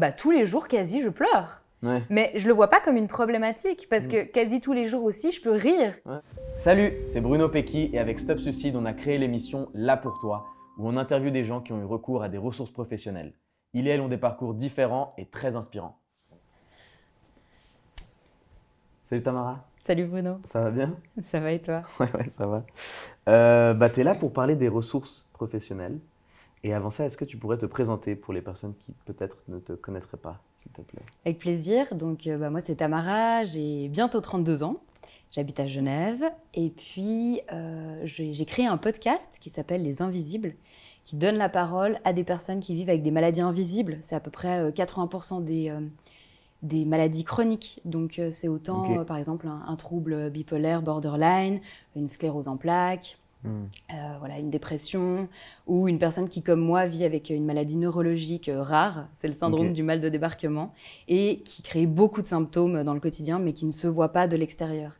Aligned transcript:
bah, 0.00 0.12
tous 0.12 0.30
les 0.30 0.46
jours 0.46 0.66
quasi, 0.66 1.02
je 1.02 1.10
pleure. 1.10 1.60
Mais 2.10 2.32
je 2.34 2.46
le 2.46 2.54
vois 2.54 2.68
pas 2.68 2.80
comme 2.80 2.96
une 2.96 3.06
problématique 3.06 3.86
parce 3.88 4.06
mm. 4.06 4.10
que 4.10 4.24
quasi 4.24 4.60
tous 4.60 4.72
les 4.72 4.86
jours 4.86 5.04
aussi, 5.04 5.32
je 5.32 5.40
peux 5.40 5.52
rire. 5.52 5.94
Salut, 6.56 6.92
c'est 7.06 7.20
Bruno 7.20 7.48
Pecky 7.48 7.90
et 7.92 7.98
avec 7.98 8.20
Stop 8.20 8.38
Suicide, 8.38 8.76
on 8.76 8.84
a 8.84 8.92
créé 8.92 9.18
l'émission 9.18 9.68
Là 9.74 9.96
pour 9.96 10.18
toi 10.20 10.46
où 10.78 10.88
on 10.88 10.96
interviewe 10.96 11.30
des 11.30 11.44
gens 11.44 11.60
qui 11.60 11.72
ont 11.72 11.80
eu 11.80 11.84
recours 11.84 12.22
à 12.22 12.28
des 12.28 12.38
ressources 12.38 12.70
professionnelles. 12.70 13.34
Ils 13.72 13.86
et 13.86 13.90
elles 13.90 14.00
ont 14.00 14.08
des 14.08 14.18
parcours 14.18 14.54
différents 14.54 15.14
et 15.16 15.26
très 15.26 15.56
inspirants. 15.56 15.98
Salut 19.04 19.22
Tamara. 19.22 19.64
Salut 19.76 20.04
Bruno. 20.04 20.38
Ça 20.52 20.60
va 20.60 20.70
bien? 20.70 20.96
Ça 21.22 21.40
va 21.40 21.52
et 21.52 21.60
toi? 21.60 21.82
Ouais, 21.98 22.08
ouais, 22.14 22.28
ça 22.28 22.46
va. 22.46 22.64
Euh, 23.28 23.74
bah, 23.74 23.90
tu 23.90 24.00
es 24.00 24.04
là 24.04 24.14
pour 24.14 24.32
parler 24.32 24.54
des 24.54 24.68
ressources 24.68 25.28
professionnelles. 25.32 25.98
Et 26.62 26.74
avant 26.74 26.90
ça, 26.90 27.06
est-ce 27.06 27.16
que 27.16 27.24
tu 27.24 27.36
pourrais 27.36 27.58
te 27.58 27.66
présenter 27.66 28.14
pour 28.14 28.34
les 28.34 28.42
personnes 28.42 28.74
qui 28.74 28.92
peut-être 29.06 29.38
ne 29.48 29.58
te 29.58 29.72
connaîtraient 29.72 30.18
pas, 30.18 30.42
s'il 30.58 30.72
te 30.72 30.82
plaît? 30.82 31.02
Avec 31.24 31.38
plaisir. 31.38 31.94
Donc, 31.94 32.26
euh, 32.26 32.36
bah, 32.36 32.50
moi, 32.50 32.60
c'est 32.60 32.76
Tamara, 32.76 33.44
j'ai 33.44 33.88
bientôt 33.88 34.20
32 34.20 34.62
ans. 34.62 34.82
J'habite 35.30 35.60
à 35.60 35.66
Genève. 35.66 36.22
Et 36.54 36.70
puis, 36.70 37.40
euh, 37.52 38.00
j'ai 38.04 38.44
créé 38.44 38.66
un 38.66 38.76
podcast 38.76 39.38
qui 39.40 39.48
s'appelle 39.48 39.82
Les 39.82 40.02
Invisibles, 40.02 40.54
qui 41.04 41.16
donne 41.16 41.36
la 41.36 41.48
parole 41.48 41.98
à 42.04 42.12
des 42.12 42.24
personnes 42.24 42.60
qui 42.60 42.74
vivent 42.74 42.90
avec 42.90 43.02
des 43.02 43.12
maladies 43.12 43.40
invisibles. 43.40 43.98
C'est 44.02 44.16
à 44.16 44.20
peu 44.20 44.30
près 44.30 44.70
80% 44.70 45.44
des 45.44 45.72
des 46.62 46.84
maladies 46.84 47.24
chroniques. 47.24 47.80
Donc, 47.84 48.18
euh, 48.18 48.30
c'est 48.32 48.48
autant, 48.48 48.98
euh, 48.98 49.04
par 49.04 49.16
exemple, 49.16 49.48
un, 49.48 49.76
trouble 49.76 50.30
bipolaire, 50.30 50.82
borderline, 50.82 51.60
une 51.96 52.06
sclérose 52.06 52.48
en 52.48 52.56
plaques, 52.56 53.18
euh, 53.46 54.16
voilà, 54.18 54.38
une 54.38 54.50
dépression, 54.50 55.28
ou 55.66 55.88
une 55.88 55.98
personne 55.98 56.28
qui, 56.28 56.42
comme 56.42 56.60
moi, 56.60 56.86
vit 56.86 57.04
avec 57.04 57.30
une 57.30 57.44
maladie 57.44 57.76
neurologique 57.76 58.50
rare, 58.52 59.08
c'est 59.12 59.28
le 59.28 59.32
syndrome 59.32 59.72
du 59.72 59.82
mal 59.82 60.00
de 60.00 60.08
débarquement, 60.08 60.72
et 61.08 61.40
qui 61.44 61.62
crée 61.62 61.86
beaucoup 61.86 62.20
de 62.20 62.26
symptômes 62.26 62.84
dans 62.84 62.94
le 62.94 63.00
quotidien, 63.00 63.38
mais 63.38 63.52
qui 63.52 63.66
ne 63.66 63.72
se 63.72 63.86
voit 63.86 64.12
pas 64.12 64.28
de 64.28 64.36
l'extérieur. 64.36 64.92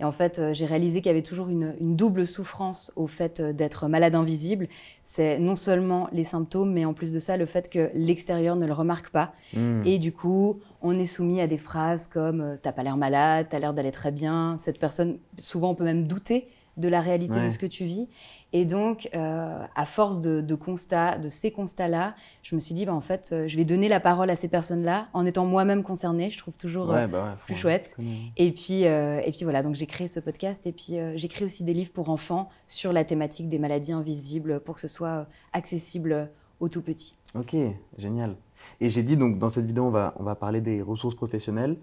Et 0.00 0.04
en 0.04 0.12
fait, 0.12 0.38
euh, 0.38 0.54
j'ai 0.54 0.66
réalisé 0.66 1.00
qu'il 1.00 1.10
y 1.10 1.14
avait 1.14 1.22
toujours 1.22 1.48
une, 1.48 1.74
double 1.80 2.26
souffrance 2.26 2.92
au 2.96 3.06
fait 3.06 3.40
euh, 3.40 3.52
d'être 3.52 3.88
malade 3.88 4.14
invisible. 4.14 4.68
C'est 5.02 5.38
non 5.38 5.56
seulement 5.56 6.08
les 6.12 6.24
symptômes, 6.24 6.72
mais 6.72 6.84
en 6.84 6.94
plus 6.94 7.12
de 7.12 7.18
ça, 7.18 7.36
le 7.36 7.46
fait 7.46 7.68
que 7.68 7.90
l'extérieur 7.94 8.56
ne 8.56 8.66
le 8.66 8.72
remarque 8.72 9.10
pas. 9.10 9.32
Hmm. 9.54 9.82
Et 9.84 9.98
du 9.98 10.12
coup, 10.12 10.54
on 10.82 10.98
est 10.98 11.06
soumis 11.06 11.40
à 11.40 11.46
des 11.46 11.58
phrases 11.58 12.08
comme 12.08 12.40
euh, 12.40 12.56
T'as 12.60 12.72
pas 12.72 12.82
l'air 12.82 12.96
malade, 12.96 13.46
t'as 13.50 13.58
l'air 13.58 13.74
d'aller 13.74 13.92
très 13.92 14.12
bien. 14.12 14.56
Cette 14.58 14.78
personne, 14.78 15.18
souvent, 15.36 15.70
on 15.70 15.74
peut 15.74 15.84
même 15.84 16.06
douter 16.06 16.48
de 16.78 16.88
la 16.88 17.00
réalité 17.00 17.40
de 17.40 17.48
ce 17.48 17.58
que 17.58 17.66
tu 17.66 17.84
vis. 17.84 18.08
Et 18.52 18.64
donc, 18.64 19.10
euh, 19.14 19.64
à 19.74 19.84
force 19.84 20.20
de, 20.20 20.54
constats, 20.54 21.18
de 21.18 21.28
ces 21.28 21.50
constats-là, 21.50 22.14
je 22.42 22.54
me 22.54 22.60
suis 22.60 22.74
dit, 22.74 22.86
bah, 22.86 22.94
en 22.94 23.00
fait, 23.00 23.30
euh, 23.32 23.46
je 23.46 23.56
vais 23.56 23.64
donner 23.64 23.88
la 23.88 24.00
parole 24.00 24.30
à 24.30 24.36
ces 24.36 24.48
personnes-là 24.48 25.08
en 25.12 25.26
étant 25.26 25.44
moi-même 25.44 25.82
concernée. 25.82 26.30
Je 26.30 26.38
trouve 26.38 26.56
toujours 26.56 26.92
euh, 26.92 27.06
bah 27.06 27.36
plus 27.44 27.54
chouette. 27.54 27.94
Et 28.36 28.52
puis, 28.52 28.82
et 28.82 29.30
puis 29.32 29.44
voilà, 29.44 29.62
donc 29.62 29.74
j'ai 29.74 29.86
créé 29.86 30.08
ce 30.08 30.20
podcast 30.20 30.66
et 30.66 30.72
puis 30.72 30.96
j'écris 31.16 31.44
aussi 31.44 31.64
des 31.64 31.74
livres 31.74 31.92
pour 31.92 32.08
enfants 32.08 32.48
sur 32.66 32.92
la 32.92 33.04
thématique 33.04 33.48
des 33.48 33.58
maladies 33.58 33.92
invisibles 33.92 34.60
pour 34.60 34.76
que 34.76 34.80
ce 34.80 34.88
soit 34.88 35.26
accessible 35.52 36.30
aux 36.60 36.68
tout 36.68 36.82
petits. 36.82 37.16
Ok, 37.34 37.54
génial. 37.98 38.36
Et 38.80 38.88
j'ai 38.88 39.02
dit, 39.02 39.16
donc, 39.16 39.38
dans 39.38 39.50
cette 39.50 39.66
vidéo, 39.66 39.84
on 39.84 39.90
va, 39.90 40.14
on 40.18 40.22
va 40.22 40.34
parler 40.34 40.60
des 40.60 40.80
ressources 40.80 41.14
professionnelles. 41.14 41.76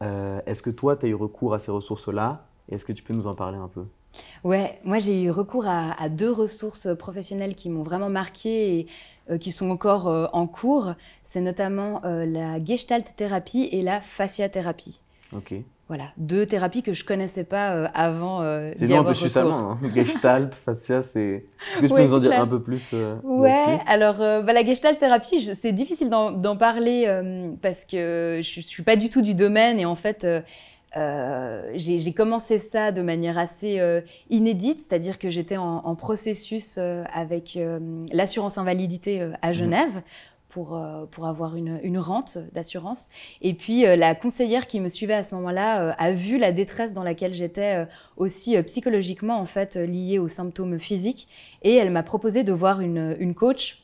Est-ce 0.00 0.62
que 0.62 0.70
toi, 0.70 0.96
tu 0.96 1.06
as 1.06 1.08
eu 1.08 1.14
recours 1.14 1.54
à 1.54 1.58
ces 1.58 1.70
ressources-là? 1.70 2.46
Est-ce 2.70 2.84
que 2.84 2.92
tu 2.92 3.02
peux 3.02 3.14
nous 3.14 3.26
en 3.26 3.34
parler 3.34 3.58
un 3.58 3.68
peu? 3.68 3.84
Ouais, 4.44 4.78
moi 4.84 4.98
j'ai 4.98 5.22
eu 5.22 5.30
recours 5.30 5.66
à, 5.66 6.08
deux 6.08 6.30
ressources 6.30 6.88
professionnelles 6.98 7.54
qui 7.54 7.70
m'ont 7.70 7.82
vraiment 7.82 8.10
marqué 8.10 8.78
et 8.78 8.86
euh, 9.30 9.38
qui 9.38 9.52
sont 9.52 9.70
encore 9.70 10.08
euh, 10.08 10.26
en 10.34 10.46
cours. 10.46 10.94
C'est 11.22 11.40
notamment 11.40 12.02
euh, 12.04 12.26
la 12.26 12.62
gestalt 12.62 13.16
thérapie 13.16 13.68
et 13.72 13.82
la 13.82 14.02
fasciathérapie. 14.02 15.00
Ok. 15.34 15.54
Voilà, 15.88 16.04
deux 16.16 16.46
thérapies 16.46 16.82
que 16.82 16.94
je 16.94 17.04
connaissais 17.04 17.44
pas 17.44 17.84
avant 17.88 18.40
C'est 18.74 18.94
un 18.94 19.04
peu 19.04 19.12
succinctement. 19.12 19.72
Hein. 19.72 19.78
Gestalt, 19.94 20.54
fascia, 20.54 21.02
c'est. 21.02 21.44
Est-ce 21.74 21.82
que 21.82 21.86
tu 21.86 21.92
peux 21.92 22.02
nous 22.02 22.14
en 22.14 22.20
dire 22.20 22.40
un 22.40 22.46
peu 22.46 22.62
plus 22.62 22.94
Ouais, 23.22 23.78
alors 23.86 24.16
bah, 24.16 24.54
la 24.54 24.64
gestalt 24.64 24.98
thérapie, 24.98 25.54
c'est 25.54 25.72
difficile 25.72 26.08
d'en 26.08 26.56
parler 26.56 27.04
parce 27.60 27.84
que 27.84 28.40
je, 28.42 28.60
je 28.62 28.66
suis 28.66 28.82
pas 28.82 28.96
du 28.96 29.10
tout 29.10 29.20
du 29.20 29.34
domaine 29.34 29.78
et 29.78 29.84
en 29.84 29.94
fait 29.94 30.26
euh, 30.96 31.72
j'ai 31.74 32.12
commencé 32.12 32.58
ça 32.58 32.92
de 32.92 33.02
manière 33.02 33.38
assez 33.38 33.80
euh, 33.80 34.00
inédite, 34.30 34.80
c'est-à-dire 34.80 35.18
que 35.18 35.30
j'étais 35.30 35.56
en, 35.56 35.94
processus 35.94 36.76
euh, 36.78 37.04
avec 37.12 37.58
l'assurance 38.12 38.58
invalidité 38.58 39.22
à 39.42 39.48
mhm. 39.48 39.54
Genève. 39.54 40.02
Pour, 40.48 40.80
pour 41.10 41.26
avoir 41.26 41.56
une, 41.56 41.80
une 41.82 41.98
rente 41.98 42.38
d'assurance. 42.52 43.08
Et 43.42 43.54
puis 43.54 43.82
la 43.82 44.14
conseillère 44.14 44.68
qui 44.68 44.78
me 44.78 44.88
suivait 44.88 45.14
à 45.14 45.24
ce 45.24 45.34
moment-là 45.34 45.90
a 45.98 46.12
vu 46.12 46.38
la 46.38 46.52
détresse 46.52 46.94
dans 46.94 47.02
laquelle 47.02 47.34
j'étais 47.34 47.88
aussi 48.16 48.56
psychologiquement 48.62 49.40
en 49.40 49.46
fait 49.46 49.74
liée 49.74 50.20
aux 50.20 50.28
symptômes 50.28 50.78
physiques 50.78 51.26
et 51.62 51.74
elle 51.74 51.90
m'a 51.90 52.04
proposé 52.04 52.44
de 52.44 52.52
voir 52.52 52.82
une, 52.82 53.16
une 53.18 53.34
coach 53.34 53.83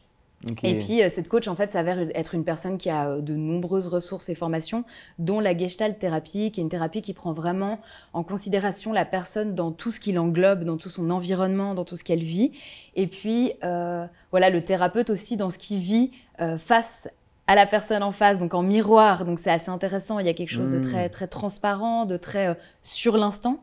et 0.62 0.78
puis, 0.78 1.02
euh, 1.02 1.10
cette 1.10 1.28
coach, 1.28 1.48
en 1.48 1.54
fait, 1.54 1.70
s'avère 1.70 1.98
être 2.14 2.34
une 2.34 2.44
personne 2.44 2.78
qui 2.78 2.88
a 2.88 3.10
euh, 3.10 3.20
de 3.20 3.34
nombreuses 3.34 3.88
ressources 3.88 4.28
et 4.30 4.34
formations, 4.34 4.84
dont 5.18 5.38
la 5.38 5.56
gestalt 5.56 5.98
thérapie, 5.98 6.50
qui 6.50 6.60
est 6.60 6.62
une 6.62 6.70
thérapie 6.70 7.02
qui 7.02 7.12
prend 7.12 7.32
vraiment 7.32 7.78
en 8.14 8.22
considération 8.22 8.92
la 8.92 9.04
personne 9.04 9.54
dans 9.54 9.70
tout 9.70 9.92
ce 9.92 10.00
qui 10.00 10.12
l'englobe, 10.12 10.64
dans 10.64 10.78
tout 10.78 10.88
son 10.88 11.10
environnement, 11.10 11.74
dans 11.74 11.84
tout 11.84 11.96
ce 11.96 12.04
qu'elle 12.04 12.22
vit. 12.22 12.52
Et 12.96 13.06
puis, 13.06 13.52
euh, 13.64 14.06
voilà, 14.30 14.48
le 14.48 14.62
thérapeute 14.62 15.10
aussi 15.10 15.36
dans 15.36 15.50
ce 15.50 15.58
qu'il 15.58 15.78
vit 15.78 16.10
face 16.58 17.06
à 17.46 17.54
la 17.54 17.66
personne 17.66 18.02
en 18.02 18.12
face, 18.12 18.38
donc 18.38 18.54
en 18.54 18.62
miroir. 18.62 19.26
Donc, 19.26 19.38
c'est 19.38 19.50
assez 19.50 19.68
intéressant. 19.68 20.20
Il 20.20 20.26
y 20.26 20.30
a 20.30 20.32
quelque 20.32 20.48
chose 20.48 20.70
de 20.70 20.78
hmm. 20.78 20.82
très, 20.82 21.08
très 21.10 21.26
transparent, 21.26 22.06
de 22.06 22.16
très 22.16 22.56
sur 22.80 23.18
l'instant. 23.18 23.62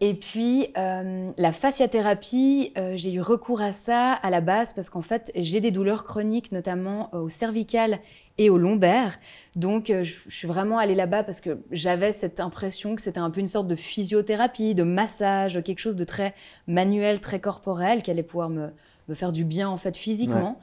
Et 0.00 0.12
puis, 0.12 0.68
euh, 0.76 1.32
la 1.38 1.52
fasciathérapie, 1.52 2.72
euh, 2.76 2.98
j'ai 2.98 3.14
eu 3.14 3.22
recours 3.22 3.62
à 3.62 3.72
ça 3.72 4.12
à 4.12 4.28
la 4.28 4.42
base 4.42 4.74
parce 4.74 4.90
qu'en 4.90 5.00
fait, 5.00 5.32
j'ai 5.34 5.62
des 5.62 5.70
douleurs 5.70 6.04
chroniques, 6.04 6.52
notamment 6.52 7.08
euh, 7.14 7.20
au 7.20 7.28
cervical 7.30 7.98
et 8.36 8.50
au 8.50 8.58
lombaire. 8.58 9.16
Donc, 9.54 9.86
je, 9.88 10.14
suis 10.28 10.46
vraiment 10.46 10.76
allée 10.76 10.94
là-bas 10.94 11.22
parce 11.22 11.40
que 11.40 11.60
j'avais 11.70 12.12
cette 12.12 12.40
impression 12.40 12.94
que 12.94 13.00
c'était 13.00 13.20
un 13.20 13.30
peu 13.30 13.40
une 13.40 13.48
sorte 13.48 13.68
de 13.68 13.76
physiothérapie, 13.76 14.74
de 14.74 14.82
massage, 14.82 15.62
quelque 15.64 15.78
chose 15.78 15.96
de 15.96 16.04
très 16.04 16.34
manuel, 16.66 17.20
très 17.20 17.40
corporel, 17.40 18.02
qui 18.02 18.10
allait 18.10 18.22
pouvoir 18.22 18.50
me, 18.50 18.72
me 19.08 19.14
faire 19.14 19.32
du 19.32 19.44
bien 19.44 19.68
en 19.68 19.76
fait 19.76 19.96
physiquement. 19.96 20.58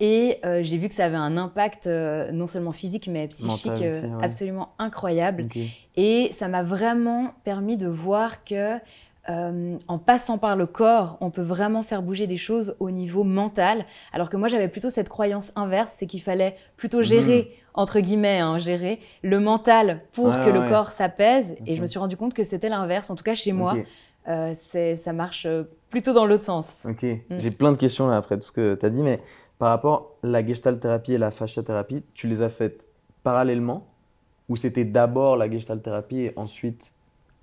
Et 0.00 0.38
euh, 0.44 0.62
j'ai 0.62 0.78
vu 0.78 0.88
que 0.88 0.94
ça 0.94 1.06
avait 1.06 1.16
un 1.16 1.36
impact 1.36 1.86
euh, 1.86 2.30
non 2.32 2.46
seulement 2.46 2.72
physique 2.72 3.08
mais 3.08 3.28
psychique 3.28 3.82
euh, 3.82 4.02
absolument 4.20 4.74
incroyable. 4.78 5.48
Et 5.96 6.30
ça 6.32 6.48
m'a 6.48 6.62
vraiment 6.62 7.32
permis 7.44 7.76
de 7.76 7.88
voir 7.88 8.44
que 8.44 8.78
en 9.28 9.98
passant 9.98 10.38
par 10.38 10.54
le 10.54 10.66
corps, 10.66 11.18
on 11.20 11.30
peut 11.30 11.42
vraiment 11.42 11.82
faire 11.82 12.00
bouger 12.00 12.28
des 12.28 12.36
choses 12.36 12.76
au 12.78 12.92
niveau 12.92 13.24
mental. 13.24 13.84
Alors 14.12 14.30
que 14.30 14.36
moi, 14.36 14.46
j'avais 14.46 14.68
plutôt 14.68 14.88
cette 14.88 15.08
croyance 15.08 15.50
inverse, 15.56 15.94
c'est 15.96 16.06
qu'il 16.06 16.22
fallait 16.22 16.54
plutôt 16.76 17.02
gérer, 17.02 17.50
mmh. 17.50 17.70
entre 17.74 17.98
guillemets, 17.98 18.38
hein, 18.38 18.60
gérer 18.60 19.00
le 19.24 19.40
mental 19.40 20.02
pour 20.12 20.30
que 20.30 20.48
le 20.48 20.68
corps 20.68 20.92
s'apaise. 20.92 21.56
Et 21.66 21.74
je 21.74 21.80
me 21.80 21.86
suis 21.86 21.98
rendu 21.98 22.16
compte 22.16 22.34
que 22.34 22.44
c'était 22.44 22.68
l'inverse, 22.68 23.10
en 23.10 23.16
tout 23.16 23.24
cas 23.24 23.34
chez 23.34 23.50
moi. 23.50 23.74
Euh, 24.28 24.54
ça 24.54 25.12
marche 25.12 25.46
plutôt 25.90 26.12
dans 26.12 26.26
l'autre 26.26 26.44
sens. 26.44 26.86
Ok, 26.88 27.02
mm. 27.02 27.38
j'ai 27.38 27.50
plein 27.50 27.72
de 27.72 27.76
questions 27.76 28.08
là 28.08 28.16
après 28.16 28.36
tout 28.36 28.46
ce 28.46 28.52
que 28.52 28.74
tu 28.74 28.86
as 28.86 28.90
dit, 28.90 29.02
mais 29.02 29.20
par 29.58 29.70
rapport 29.70 30.16
à 30.22 30.26
la 30.26 30.46
gestalt 30.46 30.80
thérapie 30.80 31.14
et 31.14 31.18
la 31.18 31.30
fasciathérapie, 31.30 32.02
tu 32.14 32.28
les 32.28 32.42
as 32.42 32.48
faites 32.48 32.86
parallèlement 33.22 33.86
ou 34.48 34.56
c'était 34.56 34.84
d'abord 34.84 35.36
la 35.36 35.50
gestalt 35.50 35.82
thérapie 35.82 36.20
et 36.20 36.32
ensuite 36.36 36.92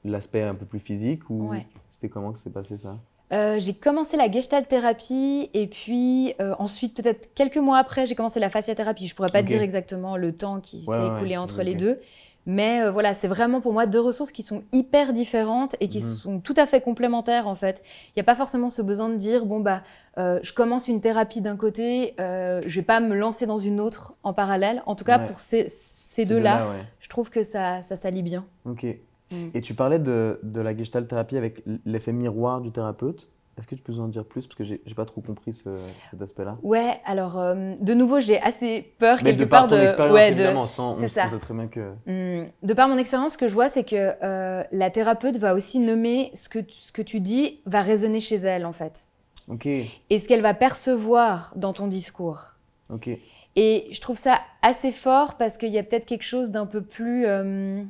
l'aspect 0.06 0.44
un 0.44 0.56
peu 0.56 0.66
plus 0.66 0.80
physique 0.80 1.30
ou 1.30 1.52
c'était 1.90 2.10
comment 2.10 2.32
que 2.32 2.40
s'est 2.40 2.50
passé 2.50 2.78
ça? 2.78 2.98
Euh, 3.32 3.58
j'ai 3.58 3.74
commencé 3.74 4.16
la 4.16 4.30
gestalt 4.30 4.68
thérapie 4.68 5.50
et 5.54 5.68
puis 5.68 6.36
ensuite, 6.60 7.02
peut-être 7.02 7.34
quelques 7.34 7.58
mois 7.58 7.78
après, 7.78 8.06
j'ai 8.06 8.16
commencé 8.16 8.40
la 8.40 8.50
fasciathérapie. 8.50 9.08
Je 9.08 9.16
pourrais 9.16 9.32
pas 9.32 9.42
dire 9.42 9.62
exactement 9.62 10.18
le 10.18 10.34
temps 10.34 10.60
qui 10.60 10.82
s'est 10.82 11.08
écoulé 11.08 11.36
entre 11.38 11.64
les 11.64 11.76
deux. 11.76 12.00
Mais 12.46 12.82
euh, 12.82 12.92
voilà, 12.92 13.14
c'est 13.14 13.28
vraiment 13.28 13.62
pour 13.62 13.74
moi 13.74 13.86
deux 13.86 14.00
ressources 14.00 14.32
qui 14.32 14.44
sont 14.44 14.64
hyper 14.74 15.14
différentes 15.14 15.76
et 15.80 15.88
qui 15.88 16.00
mhm. 16.00 16.04
sont 16.04 16.40
tout 16.40 16.54
à 16.58 16.66
fait 16.66 16.82
complémentaires 16.82 17.48
en 17.48 17.56
fait. 17.56 17.82
Il 18.10 18.12
n'y 18.18 18.22
a 18.22 18.26
pas 18.26 18.36
forcément 18.36 18.70
ce 18.70 18.82
besoin 18.82 19.10
de 19.10 19.16
dire 19.16 19.46
bon 19.46 19.60
bah 19.60 19.82
euh, 20.18 20.40
je 20.44 20.54
commence 20.54 20.88
une 20.88 21.02
thérapie 21.02 21.42
d'un 21.42 21.56
côté, 21.56 22.16
euh, 22.20 22.62
je 22.66 22.76
vais 22.76 22.86
pas 22.86 23.00
me 23.00 23.16
lancer 23.16 23.46
dans 23.46 23.58
une 23.58 23.80
autre 23.80 24.14
en 24.24 24.34
parallèle. 24.34 24.84
En 24.86 24.96
tout 24.96 25.06
cas 25.06 25.20
pour 25.20 25.40
ces, 25.40 26.26
deux-là, 26.26 26.68
je 27.00 27.10
trouve 27.10 27.30
que 27.30 27.44
ça, 27.44 27.82
ça 27.82 27.96
s'allie 27.96 28.24
bien. 28.24 28.46
Ok. 28.66 28.86
Mm. 29.32 29.36
Et 29.54 29.62
tu 29.62 29.74
parlais 29.74 30.00
de, 30.00 30.40
de 30.44 30.62
la 30.62 30.76
gestalt 30.76 31.08
thérapie 31.08 31.38
avec 31.38 31.64
l'effet 31.86 32.12
miroir 32.12 32.62
du 32.62 32.72
thérapeute. 32.72 33.30
Est-ce 33.58 33.68
que 33.68 33.76
tu 33.76 33.82
peux 33.84 33.94
nous 33.94 34.02
en 34.02 34.08
dire 34.08 34.26
plus? 34.26 34.48
Parce 34.48 34.56
que 34.58 34.64
j'ai 34.64 34.82
n'ai 34.86 34.94
pas 34.96 35.06
trop 35.06 35.22
compris 35.22 35.54
ce, 35.54 35.70
cet 36.10 36.22
aspect-là. 36.22 36.58
Ouais, 36.64 37.00
alors 37.06 37.40
euh, 37.40 37.76
de 37.80 37.94
nouveau, 37.94 38.20
j'ai 38.20 38.40
assez 38.42 38.94
peur 38.98 39.18
Mais 39.24 39.32
quelque 39.32 39.42
de 39.42 39.46
part 39.46 39.68
de. 39.68 39.78
expérience, 39.78 40.14
ouais, 40.16 40.32
évidemment, 40.32 40.66
sans, 40.66 40.96
c'est 40.96 41.08
ça. 41.08 41.28
très 41.40 41.54
bien 41.54 41.68
que. 41.68 41.92
Hmm, 42.08 42.48
de 42.64 42.74
par 42.74 42.88
mon 42.88 42.98
expérience, 42.98 43.34
ce 43.34 43.38
que 43.38 43.48
je 43.48 43.54
vois, 43.54 43.70
c'est 43.70 43.84
que 43.84 44.14
euh, 44.24 44.64
la 44.72 44.90
thérapeute 44.90 45.38
va 45.38 45.54
aussi 45.54 45.78
nommer 45.80 46.32
ce 46.34 46.50
que, 46.50 46.60
ce 46.70 46.92
que 46.92 47.04
tu 47.04 47.20
dis 47.20 47.60
va 47.66 47.82
résonner 47.82 48.20
chez 48.20 48.38
elle, 48.38 48.66
en 48.66 48.74
fait. 48.74 49.10
Ok. 49.50 49.68
Et 49.68 50.20
ce 50.20 50.28
qu'elle 50.28 50.42
va 50.42 50.54
percevoir 50.54 51.54
dans 51.56 51.74
ton 51.74 51.88
discours. 51.88 52.54
Ok. 52.90 53.10
Et 53.56 53.88
je 53.92 54.02
trouve 54.02 54.18
ça 54.18 54.38
assez 54.62 54.92
fort 54.92 55.36
parce 55.38 55.58
qu'il 55.58 55.70
y 55.70 55.78
a 55.78 55.84
peut-être 55.84 56.06
quelque 56.06 56.24
chose 56.24 56.50
d'un 56.52 56.66
peu 56.66 56.82
plus, 56.82 57.26
euh, 57.28 57.84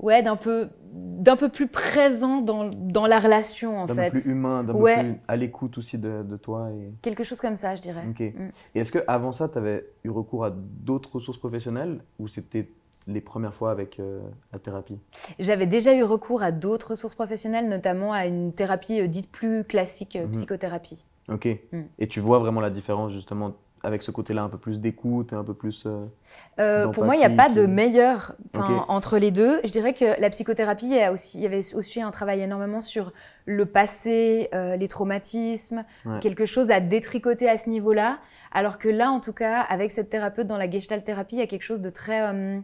ouais, 0.00 0.22
d'un 0.22 0.36
peu, 0.36 0.68
d'un 0.92 1.36
peu 1.36 1.48
plus 1.48 1.68
présent 1.68 2.40
dans, 2.40 2.68
dans 2.68 3.06
la 3.06 3.18
relation 3.18 3.78
en 3.78 3.86
D'un 3.86 3.94
fait. 3.94 4.10
peu 4.10 4.20
plus 4.20 4.30
humain, 4.32 4.64
d'un 4.64 4.74
Ouais. 4.74 4.96
peu 4.96 5.02
plus 5.02 5.20
à 5.28 5.36
l'écoute 5.36 5.78
aussi 5.78 5.98
de, 5.98 6.22
de 6.22 6.36
toi. 6.36 6.68
Et... 6.72 6.92
Quelque 7.02 7.22
chose 7.24 7.40
comme 7.40 7.56
ça, 7.56 7.76
je 7.76 7.82
dirais. 7.82 8.04
Ok. 8.10 8.20
Mm. 8.20 8.48
Et 8.74 8.80
est-ce 8.80 8.90
qu'avant 8.92 9.32
ça, 9.32 9.48
tu 9.48 9.58
avais 9.58 9.86
eu 10.04 10.10
recours 10.10 10.44
à 10.44 10.50
d'autres 10.50 11.14
ressources 11.16 11.38
professionnelles 11.38 12.00
ou 12.18 12.26
c'était 12.28 12.68
les 13.06 13.20
premières 13.20 13.54
fois 13.54 13.70
avec 13.70 13.98
euh, 14.00 14.20
la 14.52 14.58
thérapie? 14.58 14.98
J'avais 15.38 15.66
déjà 15.66 15.94
eu 15.94 16.02
recours 16.02 16.42
à 16.42 16.52
d'autres 16.52 16.90
ressources 16.90 17.14
professionnelles, 17.14 17.68
notamment 17.68 18.12
à 18.12 18.26
une 18.26 18.52
thérapie 18.52 19.00
euh, 19.00 19.06
dite 19.06 19.30
plus 19.30 19.64
classique, 19.64 20.16
euh, 20.16 20.24
Mhm. 20.26 20.32
psychothérapie. 20.32 21.04
Ok. 21.28 21.46
Mm. 21.72 21.80
Et 21.98 22.08
tu 22.08 22.20
vois 22.20 22.38
vraiment 22.40 22.60
la 22.60 22.70
différence 22.70 23.12
justement 23.12 23.52
avec 23.82 24.02
ce 24.02 24.10
côté-là, 24.10 24.42
un 24.42 24.48
peu 24.48 24.58
plus 24.58 24.80
d'écoute 24.80 25.32
un 25.32 25.44
peu 25.44 25.54
plus. 25.54 25.84
euh, 25.86 26.04
Euh, 26.58 26.88
pour 26.88 27.04
moi, 27.04 27.14
il 27.16 27.18
n'y 27.18 27.24
a 27.24 27.30
pas 27.30 27.48
de 27.48 27.64
meilleur 27.66 28.34
entre 28.88 29.18
les 29.18 29.30
deux. 29.30 29.60
Je 29.64 29.70
dirais 29.70 29.94
que 29.94 30.20
la 30.20 30.30
psychothérapie, 30.30 30.86
il 30.90 31.02
y, 31.02 31.08
aussi, 31.08 31.44
avait 31.46 31.62
aussi 31.74 32.02
un 32.02 32.10
travail 32.10 32.40
énormément 32.42 32.80
sur 32.80 33.12
le 33.46 33.64
passé, 33.66 34.48
euh, 34.54 34.76
les 34.76 34.86
traumatismes, 34.88 35.84
Ouais. 36.04 36.18
quelque 36.20 36.44
chose 36.44 36.70
à 36.70 36.80
détricoter 36.80 37.48
à 37.48 37.56
ce 37.56 37.68
niveau-là. 37.70 38.18
Alors 38.52 38.78
que 38.78 38.88
là, 38.88 39.10
en 39.10 39.20
tout 39.20 39.32
cas, 39.32 39.60
avec 39.60 39.90
cette 39.90 40.10
thérapeute 40.10 40.46
dans 40.46 40.58
la 40.58 40.70
gestalt 40.70 41.04
thérapie, 41.04 41.36
il 41.36 41.38
y 41.40 41.42
a 41.42 41.46
quelque 41.46 41.62
chose 41.62 41.80
de 41.80 41.90
très, 41.90 42.20
euh, 42.22 42.58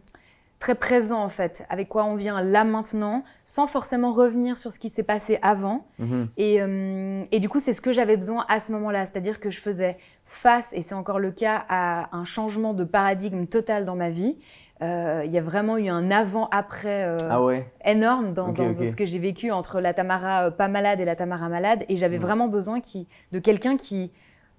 très 0.59 0.73
présent 0.75 1.23
en 1.23 1.29
fait, 1.29 1.63
avec 1.69 1.87
quoi 1.87 2.03
on 2.05 2.15
vient 2.15 2.41
là 2.41 2.63
maintenant, 2.63 3.23
sans 3.45 3.67
forcément 3.67 4.11
revenir 4.11 4.57
sur 4.57 4.71
ce 4.71 4.79
qui 4.79 4.89
s'est 4.89 5.03
passé 5.03 5.37
avant. 5.41 5.85
mhm. 5.99 6.29
Et, 6.37 6.61
euh, 6.61 7.23
et 7.31 7.39
du 7.39 7.47
coup, 7.47 7.59
c'est 7.59 7.73
ce 7.73 7.81
que 7.81 7.91
j'avais 7.91 8.17
besoin 8.17 8.43
à 8.49 8.59
ce 8.59 8.71
moment-là. 8.71 9.05
C'est-à-dire 9.05 9.39
que 9.39 9.49
je 9.51 9.59
faisais 9.61 9.97
face, 10.25 10.73
et 10.73 10.81
c'est 10.81 10.95
encore 10.95 11.19
le 11.19 11.31
cas, 11.31 11.63
à 11.69 12.15
un 12.15 12.23
changement 12.23 12.73
de 12.73 12.83
paradigme 12.83 13.45
total 13.45 13.85
dans 13.85 13.95
ma 13.95 14.09
vie. 14.09 14.37
Euh, 14.81 15.23
Il 15.25 15.31
y 15.33 15.37
a 15.37 15.41
vraiment 15.41 15.77
eu 15.77 15.89
un 15.89 16.11
avant-après 16.11 17.03
euh, 17.05 17.17
Ah 17.31 17.43
ouais 17.43 17.71
énorme 17.83 18.33
dans, 18.33 18.53
ce 18.55 18.95
que 18.95 19.05
j'ai 19.07 19.17
vécu 19.19 19.51
entre 19.51 19.79
la 19.79 19.93
Tamara 19.93 20.51
pas 20.51 20.67
malade 20.67 20.99
et 20.99 21.05
la 21.05 21.15
Tamara 21.15 21.49
malade. 21.49 21.83
Et 21.89 21.95
j'avais 21.95 22.17
Ouais. 22.17 22.21
vraiment 22.21 22.47
besoin 22.47 22.79
qui, 22.79 23.07
de 23.31 23.39
quelqu'un 23.39 23.75
qui 23.77 24.11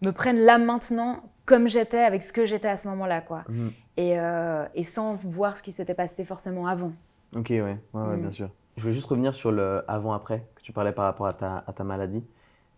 me 0.02 0.10
prenne 0.12 0.38
là 0.38 0.58
maintenant 0.58 1.22
comme 1.48 1.66
j'étais, 1.66 2.04
avec 2.04 2.22
ce 2.22 2.32
que 2.32 2.44
j'étais 2.44 2.68
à 2.68 2.76
ce 2.76 2.86
moment-là. 2.88 3.22
quoi. 3.22 3.42
Mhm. 3.48 3.72
Et, 3.96 4.20
euh, 4.20 4.66
et 4.74 4.84
sans 4.84 5.14
voir 5.14 5.56
ce 5.56 5.62
qui 5.62 5.72
s'était 5.72 5.94
passé 5.94 6.24
forcément 6.24 6.66
avant. 6.66 6.92
Ok, 7.34 7.46
ouais, 7.48 7.62
ouais, 7.62 7.78
ouais, 8.02 8.16
bien 8.18 8.30
sûr. 8.30 8.50
Je 8.76 8.84
veux 8.84 8.92
juste 8.92 9.06
revenir 9.06 9.34
sur 9.34 9.50
le 9.50 9.82
avant-après 9.88 10.46
que 10.54 10.62
tu 10.62 10.72
parlais 10.72 10.92
par 10.92 11.06
rapport 11.06 11.26
à 11.26 11.32
ta, 11.32 11.64
à 11.66 11.72
ta 11.72 11.84
maladie, 11.84 12.22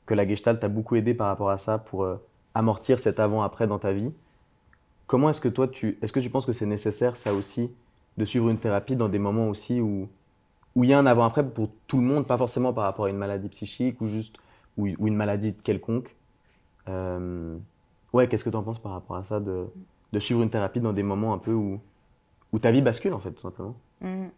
que 0.06 0.14
la 0.14 0.26
Gestalt 0.26 0.60
t'a 0.60 0.68
beaucoup 0.68 0.96
aidé 0.96 1.12
par 1.12 1.26
rapport 1.26 1.50
à 1.50 1.58
ça 1.58 1.78
pour 1.78 2.04
euh, 2.04 2.16
amortir 2.54 3.00
cet 3.00 3.18
avant-après 3.20 3.66
dans 3.66 3.78
ta 3.78 3.92
vie. 3.92 4.12
Comment 5.06 5.30
est-ce 5.30 5.40
que 5.40 5.48
toi, 5.48 5.66
tu, 5.66 5.98
est-ce 6.00 6.12
que 6.12 6.20
tu 6.20 6.30
penses 6.30 6.46
que 6.46 6.52
c'est 6.52 6.66
nécessaire, 6.66 7.16
ça 7.16 7.34
aussi, 7.34 7.70
de 8.16 8.24
suivre 8.24 8.48
une 8.48 8.58
thérapie 8.58 8.94
dans 8.96 9.08
des 9.08 9.18
moments 9.18 9.48
aussi 9.48 9.80
où 9.80 10.08
où 10.76 10.84
il 10.84 10.90
y 10.90 10.92
a 10.92 10.98
un 10.98 11.06
avant-après 11.06 11.44
pour 11.44 11.68
tout 11.88 11.98
le 11.98 12.04
monde, 12.04 12.28
pas 12.28 12.38
forcément 12.38 12.72
par 12.72 12.84
rapport 12.84 13.06
à 13.06 13.10
une 13.10 13.16
maladie 13.16 13.48
psychique 13.48 14.00
ou 14.00 14.06
juste 14.06 14.36
ou, 14.76 14.88
ou 14.98 15.08
une 15.08 15.16
maladie 15.16 15.52
quelconque. 15.52 16.14
Euh, 16.88 17.56
ouais, 18.12 18.28
qu'est-ce 18.28 18.44
que 18.44 18.50
tu 18.50 18.56
en 18.56 18.62
penses 18.62 18.78
par 18.78 18.92
rapport 18.92 19.16
à 19.16 19.24
ça 19.24 19.40
de, 19.40 19.66
de 20.12 20.18
suivre 20.18 20.42
une 20.42 20.50
thérapie 20.50 20.80
dans 20.80 20.92
des 20.92 21.02
moments 21.02 21.32
un 21.34 21.38
peu 21.38 21.52
où, 21.52 21.80
où 22.52 22.58
ta 22.58 22.70
vie 22.70 22.82
bascule 22.82 23.14
en 23.14 23.20
fait, 23.20 23.30
tout 23.30 23.42
simplement. 23.42 23.74
Mm. 24.00 24.28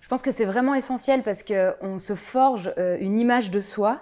Je 0.00 0.08
pense 0.08 0.20
que 0.20 0.32
c'est 0.32 0.44
vraiment 0.44 0.74
essentiel 0.74 1.22
parce 1.22 1.42
qu'on 1.42 1.98
se 1.98 2.14
forge 2.14 2.72
euh, 2.76 2.98
une 3.00 3.18
image 3.18 3.50
de 3.50 3.60
soi. 3.60 4.00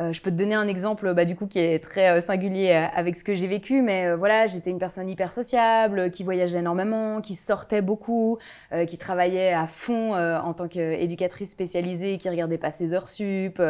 Euh, 0.00 0.12
je 0.12 0.22
peux 0.22 0.30
te 0.30 0.36
donner 0.36 0.54
un 0.54 0.68
exemple 0.68 1.12
bah, 1.12 1.24
du 1.24 1.34
coup 1.34 1.46
qui 1.46 1.58
est 1.58 1.82
très 1.82 2.10
euh, 2.10 2.20
singulier 2.20 2.72
avec 2.72 3.16
ce 3.16 3.24
que 3.24 3.34
j'ai 3.34 3.46
vécu, 3.46 3.80
mais 3.82 4.14
voilà, 4.14 4.46
j'étais 4.46 4.70
une 4.70 4.78
personne 4.78 5.08
hyper 5.08 5.32
sociable, 5.32 6.10
qui 6.10 6.24
voyageait 6.24 6.58
énormément, 6.58 7.20
qui 7.20 7.34
sortait 7.34 7.82
beaucoup, 7.82 8.38
qui 8.86 8.98
travaillait 8.98 9.52
à 9.52 9.66
fond 9.66 10.14
en 10.14 10.52
tant 10.52 10.68
qu'éducatrice 10.68 11.50
spécialisée, 11.50 12.18
qui 12.18 12.28
regardait 12.28 12.58
pas 12.58 12.70
ses 12.70 12.94
heures 12.94 13.08
sup, 13.08 13.62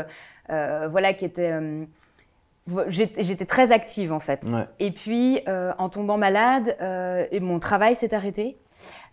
voilà, 0.49 1.15
qui 1.15 1.25
était 1.25 1.53
J'étais 2.89 3.47
très 3.47 3.73
active 3.73 4.13
en 4.13 4.21
fait. 4.21 4.45
Ouais. 4.45 4.67
Et 4.79 4.91
puis, 4.93 5.41
euh, 5.49 5.73
en 5.79 5.89
tombant 5.89 6.17
malade, 6.19 6.77
euh, 6.81 7.27
et 7.33 7.41
mon 7.41 7.59
travail 7.59 7.95
s'est 7.95 8.15
arrêté. 8.15 8.59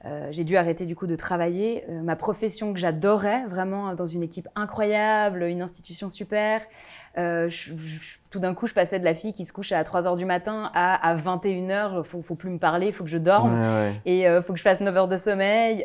Euh, 0.06 0.28
j'ai 0.32 0.44
dû 0.44 0.56
arrêter 0.56 0.86
du 0.86 0.96
coup 0.96 1.08
de 1.08 1.16
travailler. 1.16 1.84
Ma 1.90 2.16
profession 2.16 2.72
que 2.72 2.80
j'adorais, 2.80 3.44
vraiment 3.48 3.94
dans 3.96 4.06
une 4.06 4.24
équipe 4.24 4.48
incroyable, 4.56 5.44
une 5.44 5.62
institution 5.62 6.08
super. 6.08 6.62
Je- 7.16 7.48
je- 7.50 8.18
tout 8.30 8.40
d'un 8.40 8.54
coup, 8.54 8.68
je 8.68 8.74
passais 8.74 9.00
de 9.00 9.04
la 9.06 9.16
fille 9.16 9.34
qui 9.34 9.44
se 9.44 9.52
couche 9.52 9.72
à 9.72 9.84
3 9.84 10.04
h 10.04 10.16
du 10.18 10.26
matin 10.26 10.70
à, 10.76 11.10
à 11.10 11.16
21 11.16 11.68
h. 11.68 12.04
Faut, 12.04 12.22
faut 12.22 12.36
plus 12.36 12.52
me 12.52 12.60
parler, 12.60 12.92
faut 12.92 13.04
que 13.04 13.10
je 13.10 13.18
dorme 13.18 13.60
Ouais, 13.60 13.68
ouais. 13.68 14.02
et 14.06 14.42
faut 14.46 14.54
que 14.54 14.60
je 14.60 14.64
fasse 14.64 14.82
9 14.82 14.96
heures 14.96 15.08
de 15.08 15.18
sommeil. 15.18 15.84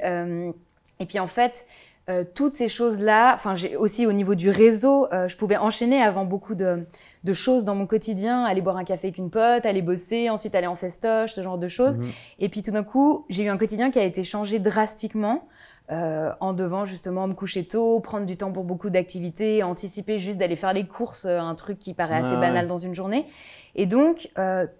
et 1.00 1.06
puis 1.06 1.18
en 1.18 1.26
fait, 1.26 1.64
euh, 2.10 2.24
toutes 2.34 2.54
ces 2.54 2.68
choses-là, 2.68 3.32
enfin 3.34 3.54
j'ai 3.54 3.76
aussi 3.76 4.06
au 4.06 4.12
niveau 4.12 4.34
du 4.34 4.50
réseau, 4.50 5.06
euh, 5.12 5.28
je 5.28 5.36
pouvais 5.36 5.56
enchaîner 5.56 6.02
avant 6.02 6.24
beaucoup 6.24 6.56
de, 6.56 6.84
de 7.22 7.32
choses 7.32 7.64
dans 7.64 7.76
mon 7.76 7.86
quotidien, 7.86 8.44
aller 8.44 8.60
boire 8.60 8.76
un 8.76 8.84
café 8.84 9.08
avec 9.08 9.18
une 9.18 9.30
pote, 9.30 9.64
aller 9.66 9.82
bosser, 9.82 10.28
ensuite 10.28 10.54
aller 10.56 10.66
en 10.66 10.74
festoche, 10.74 11.32
ce 11.32 11.42
genre 11.42 11.58
de 11.58 11.68
choses. 11.68 11.98
Mhm. 11.98 12.08
Et 12.40 12.48
puis 12.48 12.62
tout 12.62 12.72
d'un 12.72 12.82
coup, 12.82 13.24
j'ai 13.28 13.44
eu 13.44 13.48
un 13.48 13.56
quotidien 13.56 13.90
qui 13.92 14.00
a 14.00 14.04
été 14.04 14.24
changé 14.24 14.58
drastiquement. 14.58 15.46
euh, 15.90 16.32
en 16.40 16.52
devant 16.54 16.84
justement 16.86 17.26
me 17.26 17.34
coucher 17.34 17.64
tôt, 17.66 18.00
prendre 18.00 18.24
du 18.24 18.36
temps 18.36 18.52
pour 18.52 18.64
beaucoup 18.64 18.88
d'activités, 18.88 19.62
anticiper 19.62 20.18
juste 20.18 20.38
d'aller 20.38 20.56
faire 20.56 20.72
les 20.72 20.86
courses, 20.86 21.26
un 21.26 21.54
truc 21.54 21.78
qui 21.78 21.92
paraît 21.92 22.14
assez 22.14 22.30
Ouais, 22.30 22.40
banal 22.40 22.64
ouais. 22.64 22.68
dans 22.68 22.78
une 22.78 22.94
journée. 22.94 23.26
Et 23.74 23.84
donc, 23.86 24.30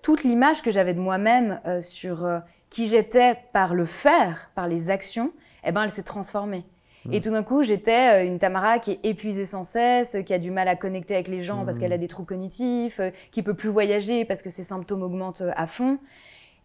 toute 0.00 0.22
l'image 0.22 0.62
que 0.62 0.70
j'avais 0.70 0.94
de 0.94 1.00
moi-même 1.00 1.60
sur 1.82 2.26
qui 2.70 2.86
j'étais 2.86 3.36
par 3.52 3.74
le 3.74 3.84
faire, 3.84 4.50
par 4.54 4.68
les 4.68 4.88
actions, 4.90 5.32
eh 5.64 5.72
ben, 5.72 5.82
elle 5.82 5.90
s'est 5.90 6.04
transformée. 6.04 6.64
Mm. 7.04 7.12
Et 7.14 7.20
tout 7.20 7.30
d'un 7.30 7.42
coup, 7.42 7.62
j'étais 7.62 8.22
euh, 8.22 8.26
une 8.26 8.38
Tamara 8.38 8.78
qui 8.78 8.92
est 8.92 9.00
épuisée 9.04 9.46
sans 9.46 9.64
cesse, 9.64 10.16
qui 10.24 10.32
a 10.34 10.38
du 10.38 10.50
mal 10.50 10.68
à 10.68 10.76
connecter 10.76 11.14
avec 11.14 11.28
les 11.28 11.42
gens 11.42 11.64
parce 11.64 11.76
Mm. 11.76 11.80
qu'elle 11.80 11.92
a 11.92 11.98
des 11.98 12.08
troubles 12.08 12.28
cognitifs, 12.28 13.00
euh, 13.00 13.10
qui 13.30 13.42
peut 13.42 13.54
plus 13.54 13.70
voyager 13.70 14.24
parce 14.24 14.42
que 14.42 14.50
ses 14.50 14.64
symptômes 14.64 15.02
augmentent 15.02 15.40
euh, 15.42 15.50
à 15.56 15.66
fond. 15.66 15.98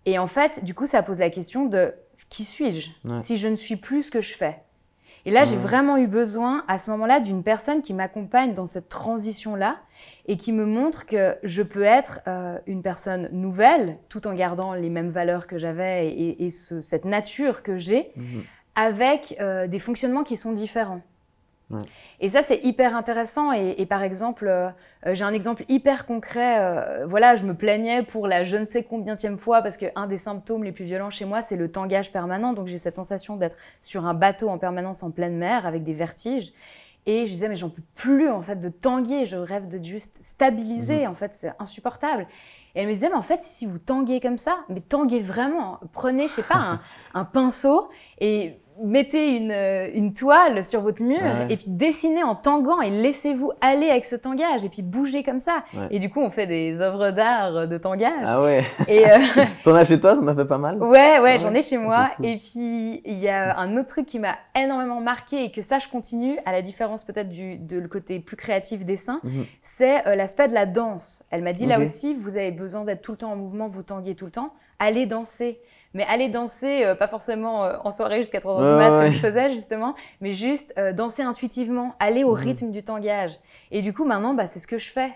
Et 0.06 0.20
en 0.20 0.28
fait, 0.28 0.64
du 0.64 0.74
coup, 0.74 0.86
ça 0.86 1.04
pose 1.04 1.20
la 1.20 1.30
question 1.30 1.66
de 1.66 1.94
qui 2.30 2.44
suis-je 2.44 2.90
Ouais. 3.06 3.20
si 3.20 3.38
je 3.38 3.48
ne 3.48 3.56
suis 3.56 3.76
plus 3.76 4.04
ce 4.04 4.12
que 4.12 4.22
je 4.22 4.36
fais? 4.36 4.58
Et 5.26 5.32
là, 5.32 5.44
j'ai 5.44 5.58
vraiment 5.58 5.98
eu 5.98 6.08
besoin 6.08 6.64
à 6.70 6.78
ce 6.80 6.90
moment-là 6.92 7.20
d'une 7.20 7.44
personne 7.44 7.82
qui 7.82 7.94
m'accompagne 7.94 8.54
dans 8.54 8.66
cette 8.68 8.88
transition-là 8.88 9.76
et 10.28 10.38
qui 10.38 10.54
me 10.54 10.64
montre 10.66 11.06
que 11.06 11.36
je 11.44 11.62
peux 11.64 11.84
être 11.84 12.22
euh, 12.30 12.58
une 12.66 12.82
personne 12.82 13.28
nouvelle 13.34 13.98
tout 14.08 14.26
en 14.26 14.34
gardant 14.34 14.74
les 14.74 14.90
mêmes 14.90 15.10
valeurs 15.10 15.46
que 15.48 15.58
j'avais 15.58 16.08
et, 16.08 16.46
et 16.46 16.50
ce- 16.50 16.80
cette 16.80 17.04
nature 17.04 17.62
que 17.62 17.76
j'ai 17.78 18.12
Mhm. 18.16 18.44
Avec 18.78 19.36
euh, 19.42 19.68
des 19.68 19.80
fonctionnements 19.80 20.24
qui 20.24 20.38
sont 20.38 20.54
différents. 20.54 21.02
Et 22.22 22.30
ça, 22.30 22.44
c'est 22.44 22.64
hyper 22.64 22.96
intéressant. 22.96 23.52
Et, 23.52 23.76
et 23.80 23.86
par 23.86 24.02
exemple, 24.02 24.48
euh, 24.48 24.70
j'ai 25.14 25.26
un 25.26 25.34
exemple 25.34 25.66
hyper 25.68 26.06
concret. 26.06 26.60
euh, 26.60 27.06
voilà, 27.06 27.36
je 27.36 27.44
me 27.44 27.54
plaignais 27.54 28.04
pour 28.04 28.26
la 28.28 28.46
je 28.46 28.56
ne 28.56 28.66
sais 28.66 28.84
combienième 28.84 29.38
fois 29.38 29.62
parce 29.62 29.76
qu'un 29.76 30.08
des 30.08 30.18
symptômes 30.18 30.64
les 30.64 30.72
plus 30.72 30.86
violents 30.86 31.10
chez 31.10 31.26
moi, 31.26 31.42
c'est 31.42 31.58
le 31.58 31.70
tangage 31.70 32.14
permanent. 32.14 32.54
Donc 32.54 32.68
j'ai 32.68 32.78
cette 32.78 32.96
sensation 32.96 33.36
d'être 33.36 33.58
sur 33.82 34.06
un 34.06 34.14
bateau 34.14 34.48
en 34.48 34.58
permanence 34.58 35.04
en 35.04 35.12
pleine 35.12 35.36
mer 35.36 35.66
avec 35.66 35.84
des 35.84 35.94
vertiges. 35.94 36.54
Et 37.06 37.26
je 37.26 37.32
disais, 37.32 37.50
mais 37.50 37.56
j'en 37.56 37.70
peux 37.70 37.84
plus 37.96 38.30
en 38.30 38.42
fait 38.42 38.58
de 38.58 38.70
tanguer. 38.70 39.26
Je 39.26 39.38
rêve 39.38 39.68
de 39.68 39.84
juste 39.84 40.20
stabiliser. 40.22 41.08
En 41.08 41.16
fait, 41.16 41.34
c'est 41.34 41.52
insupportable. 41.60 42.28
Et 42.76 42.82
elle 42.82 42.88
me 42.88 42.94
disait, 42.94 43.10
mais 43.10 43.16
en 43.16 43.22
fait, 43.22 43.42
si 43.42 43.66
vous 43.66 43.80
tanguez 43.80 44.20
comme 44.20 44.38
ça, 44.38 44.60
mais 44.70 44.82
tanguez 44.82 45.22
vraiment. 45.22 45.80
Prenez, 45.92 46.28
je 46.28 46.34
sais 46.34 46.44
pas, 46.44 46.56
un, 46.56 46.82
un 47.14 47.26
pinceau 47.26 47.90
et 48.20 48.58
mettez 48.84 49.38
une, 49.38 49.52
euh, 49.52 49.90
une 49.94 50.14
toile 50.14 50.64
sur 50.64 50.82
votre 50.82 51.02
mur 51.04 51.18
Ouais. 51.18 51.48
et 51.50 51.58
puis 51.58 51.66
dessinez 51.68 52.24
en 52.24 52.36
tanguant 52.36 52.82
et 52.82 52.90
laissez-vous 52.90 53.52
aller 53.62 53.90
avec 53.90 54.06
ce 54.06 54.16
tangage 54.16 54.64
et 54.66 54.70
puis 54.70 54.82
bougez 54.82 55.24
comme 55.24 55.40
ça. 55.40 55.64
Ouais. 55.74 55.88
Et 55.92 56.00
du 56.00 56.10
coup, 56.10 56.20
on 56.22 56.30
fait 56.30 56.48
des 56.48 56.80
œuvres 56.82 57.12
d'art 57.12 57.68
de 57.68 57.78
tangage. 57.78 58.12
Ah 58.26 58.42
ouais. 58.42 58.64
Et 58.88 59.10
euh, 59.10 59.18
T'en 59.64 59.76
as 59.76 59.86
chez 59.86 60.00
toi 60.00 60.16
T'en 60.16 60.28
as 60.28 60.36
fait 60.36 60.46
pas 60.46 60.58
mal? 60.58 60.78
Ouais, 60.82 61.20
ouais, 61.20 61.34
Ah 61.36 61.38
j'en 61.38 61.54
ai 61.54 61.62
chez 61.62 61.78
moi. 61.78 62.10
c'est 62.12 62.16
cool. 62.18 62.26
Et 62.28 62.38
puis, 62.38 63.02
il 63.06 63.18
y 63.20 63.28
a 63.30 63.58
un 63.60 63.78
autre 63.78 63.88
truc 63.90 64.06
qui 64.06 64.20
m'a 64.20 64.36
énormément 64.56 65.00
marqué 65.02 65.44
et 65.46 65.52
que 65.52 65.62
ça, 65.62 65.80
je 65.80 65.88
continue, 65.88 66.38
à 66.46 66.52
la 66.52 66.62
différence 66.62 67.04
peut-être 67.04 67.30
du 67.30 67.58
de 67.58 67.80
le 67.80 67.88
côté 67.88 68.20
plus 68.20 68.36
créatif 68.38 68.86
dessin, 68.86 69.20
Mhm. 69.24 69.46
c'est 69.62 70.08
euh, 70.08 70.16
l'aspect 70.16 70.48
de 70.48 70.54
la 70.54 70.66
danse. 70.66 71.24
Elle 71.32 71.44
m'a 71.44 71.54
dit 71.54 71.66
là 71.66 71.80
aussi, 71.80 72.14
vous 72.16 72.38
avez 72.38 72.52
besoin 72.52 72.84
d'être 72.84 73.02
tout 73.02 73.12
le 73.14 73.18
temps 73.18 73.32
en 73.32 73.36
mouvement, 73.36 73.68
vous 73.68 73.84
tanguez 73.84 74.16
tout 74.16 74.26
le 74.26 74.32
temps, 74.32 74.54
allez 74.80 75.06
danser. 75.06 75.60
Mais 75.98 76.06
allez 76.08 76.30
danser, 76.30 76.86
euh, 76.86 76.96
pas 76.96 77.08
forcément 77.08 77.66
euh, 77.66 77.76
en 77.84 77.90
soirée 77.92 78.18
jusqu'à 78.20 78.40
3 78.40 78.54
heures 78.54 78.60
Ouais, 78.60 78.68
du 78.70 78.74
mat 78.78 78.92
ouais. 78.92 79.06
comme 79.06 79.12
je 79.14 79.20
faisais 79.20 79.50
justement, 79.50 79.96
mais 80.22 80.34
juste 80.34 80.74
euh, 80.78 80.94
danser 80.94 81.24
intuitivement, 81.24 81.96
aller 82.00 82.24
au 82.24 82.36
Mhm. 82.36 82.42
rythme 82.44 82.72
du 82.72 82.84
tangage. 82.84 83.40
Et 83.72 83.82
du 83.82 83.94
coup, 83.94 84.06
maintenant, 84.06 84.34
bah, 84.36 84.46
c'est 84.48 84.60
ce 84.60 84.68
que 84.68 84.78
je 84.78 84.90
fais. 84.92 85.12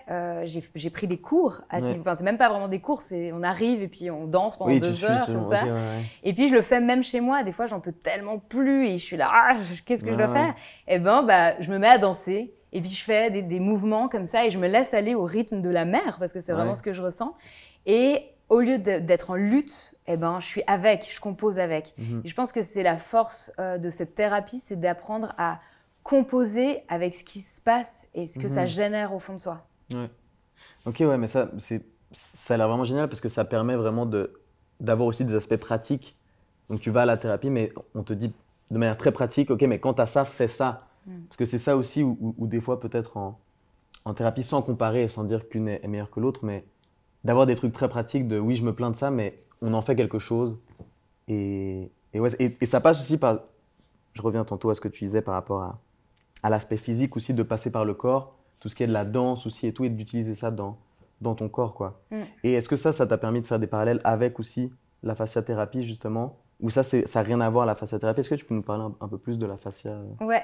J'ai 0.74 0.90
pris 0.90 1.06
des 1.06 1.18
cours 1.18 1.60
à 1.70 1.80
ce 1.80 1.86
Ouais. 1.86 1.92
niveau. 1.92 2.02
Enfin, 2.02 2.16
c'est 2.16 2.24
même 2.24 2.36
pas 2.36 2.48
vraiment 2.48 2.66
des 2.68 2.80
cours, 2.80 3.00
on 3.32 3.42
arrive 3.42 3.80
et 3.80 3.88
puis 3.88 4.10
on 4.10 4.26
danse 4.26 4.56
pendant 4.56 4.72
Oui, 4.72 4.80
deux 4.80 4.92
suis 4.92 5.04
heures 5.06 5.26
comme 5.26 5.44
ça. 5.44 5.64
ouais. 5.64 5.70
Et 6.24 6.34
puis 6.34 6.48
je 6.48 6.54
le 6.54 6.62
fais 6.62 6.80
même 6.80 7.02
chez 7.04 7.20
moi. 7.20 7.44
Des 7.44 7.52
fois, 7.52 7.66
j'en 7.66 7.78
peux 7.80 7.92
tellement 7.92 8.38
plus 8.38 8.88
et 8.88 8.98
je 8.98 9.04
suis 9.04 9.16
là, 9.16 9.30
ah, 9.32 9.56
qu'est-ce 9.86 10.02
que 10.04 10.10
je 10.12 10.16
dois 10.16 10.28
faire? 10.28 10.54
Et 10.88 10.98
ben, 10.98 11.22
bah, 11.22 11.54
je 11.60 11.70
me 11.70 11.78
mets 11.78 11.86
à 11.88 11.98
danser. 11.98 12.54
Et 12.72 12.80
puis 12.80 12.90
je 12.90 13.04
fais 13.04 13.30
des, 13.30 13.42
des 13.42 13.60
mouvements 13.60 14.08
comme 14.08 14.26
ça 14.26 14.46
et 14.46 14.50
je 14.50 14.58
me 14.58 14.66
laisse 14.66 14.94
aller 14.94 15.14
au 15.14 15.24
rythme 15.24 15.60
de 15.62 15.68
la 15.70 15.84
mer 15.84 16.16
parce 16.18 16.32
que 16.32 16.40
c'est 16.40 16.52
vraiment 16.52 16.74
ce 16.74 16.82
que 16.82 16.92
je 16.92 17.02
ressens. 17.02 17.34
Et 17.86 18.24
au 18.52 18.60
lieu 18.60 18.78
d'être 18.78 19.30
en 19.30 19.34
lutte, 19.34 19.94
eh 20.06 20.16
ben, 20.16 20.38
je 20.38 20.46
suis 20.46 20.62
avec, 20.66 21.08
je 21.10 21.20
compose 21.20 21.58
avec. 21.58 21.94
Mhm. 21.98 22.20
Et 22.24 22.28
je 22.28 22.34
pense 22.34 22.52
que 22.52 22.62
c'est 22.62 22.82
la 22.82 22.98
force 22.98 23.50
euh, 23.58 23.78
de 23.78 23.88
cette 23.90 24.14
thérapie, 24.14 24.58
c'est 24.60 24.78
d'apprendre 24.78 25.32
à 25.38 25.58
composer 26.02 26.82
avec 26.88 27.14
ce 27.14 27.24
qui 27.24 27.40
se 27.40 27.60
passe 27.60 28.06
et 28.14 28.26
ce 28.26 28.38
que 28.38 28.48
ça 28.48 28.62
Mhm. 28.62 28.66
génère 28.68 29.14
au 29.14 29.18
fond 29.18 29.34
de 29.34 29.38
soi. 29.40 29.64
Ouais. 29.90 30.10
Ok, 30.84 30.96
ouais, 31.00 31.16
mais 31.16 31.28
ça, 31.28 31.50
c'est, 31.60 31.82
ça 32.12 32.54
a 32.54 32.56
l'air 32.56 32.68
vraiment 32.68 32.84
génial 32.84 33.08
parce 33.08 33.20
que 33.20 33.28
ça 33.28 33.44
permet 33.44 33.76
vraiment 33.76 34.04
de, 34.04 34.32
d'avoir 34.80 35.06
aussi 35.08 35.24
des 35.24 35.34
aspects 35.34 35.56
pratiques. 35.56 36.16
Donc 36.68 36.80
tu 36.80 36.90
vas 36.90 37.02
à 37.02 37.06
la 37.06 37.16
thérapie, 37.16 37.50
mais 37.50 37.70
on 37.94 38.02
te 38.02 38.12
dit 38.12 38.32
de 38.70 38.78
manière 38.78 38.96
très 38.96 39.12
pratique, 39.12 39.50
ok, 39.50 39.62
mais 39.62 39.78
quand 39.78 39.98
as 40.00 40.06
ça, 40.06 40.24
fais 40.24 40.48
ça. 40.48 40.86
Mm. 41.06 41.20
Parce 41.28 41.36
que 41.36 41.44
c'est 41.44 41.58
ça 41.58 41.76
aussi 41.76 42.02
où, 42.02 42.18
où- 42.20 42.34
où 42.38 42.46
des 42.46 42.60
fois 42.60 42.80
peut-être 42.80 43.16
en, 43.16 43.38
en 44.04 44.12
thérapie, 44.14 44.42
sans 44.44 44.60
comparer 44.62 45.04
et 45.04 45.08
sans 45.08 45.24
dire 45.24 45.48
qu'une 45.48 45.68
est, 45.68 45.80
est 45.84 45.88
meilleure 45.88 46.10
que 46.10 46.20
l'autre, 46.20 46.40
mais 46.44 46.64
d'avoir 47.24 47.46
des 47.46 47.56
trucs 47.56 47.72
très 47.72 47.88
pratiques 47.88 48.26
de 48.28 48.38
oui, 48.38 48.54
je 48.56 48.62
me 48.64 48.74
plains 48.74 48.90
de 48.90 48.96
ça, 48.96 49.10
mais 49.10 49.38
on 49.60 49.74
en 49.74 49.82
fait 49.82 49.94
quelque 49.96 50.18
chose. 50.18 50.58
Et, 51.28 51.90
et, 52.12 52.20
ouais, 52.20 52.30
et, 52.38 52.56
et 52.60 52.66
ça 52.66 52.80
passe 52.80 53.00
aussi 53.00 53.18
par, 53.18 53.40
je 54.14 54.22
reviens 54.22 54.44
tantôt 54.44 54.70
à 54.70 54.74
ce 54.74 54.80
que 54.80 54.88
tu 54.88 55.04
disais 55.04 55.22
par 55.22 55.34
rapport 55.34 55.62
à, 55.62 55.78
à 56.42 56.50
l'aspect 56.50 56.76
physique 56.76 57.16
aussi, 57.16 57.32
de 57.34 57.42
passer 57.42 57.70
par 57.70 57.84
le 57.84 57.94
corps, 57.94 58.34
tout 58.60 58.68
ce 58.68 58.74
qui 58.74 58.82
est 58.82 58.86
de 58.88 58.92
la 58.92 59.04
danse 59.04 59.46
aussi 59.46 59.66
et 59.66 59.72
tout, 59.72 59.84
et 59.84 59.88
d'utiliser 59.88 60.34
ça 60.34 60.50
dans, 60.50 60.78
dans 61.20 61.34
ton 61.34 61.48
corps. 61.48 61.74
quoi. 61.74 62.00
Mm. 62.10 62.22
Et 62.44 62.52
est-ce 62.54 62.68
que 62.68 62.76
ça, 62.76 62.92
ça 62.92 63.06
t'a 63.06 63.18
permis 63.18 63.40
de 63.40 63.46
faire 63.46 63.58
des 63.60 63.66
parallèles 63.68 64.00
avec 64.04 64.40
aussi 64.40 64.72
la 65.02 65.14
fasciathérapie 65.14 65.84
justement? 65.84 66.38
Ou 66.60 66.70
ça, 66.70 66.82
c'est- 66.82 67.06
ça 67.08 67.20
n'a 67.20 67.26
rien 67.26 67.40
à 67.40 67.50
voir 67.50 67.66
la 67.66 67.74
fasciathérapie? 67.74 68.20
Est-ce 68.20 68.30
que 68.30 68.34
tu 68.36 68.44
peux 68.44 68.54
nous 68.54 68.62
parler 68.62 68.84
un, 68.84 68.94
un 69.00 69.08
peu 69.08 69.18
plus 69.18 69.38
de 69.38 69.46
la 69.46 69.56
fascia? 69.56 69.96
Ouais. 70.20 70.42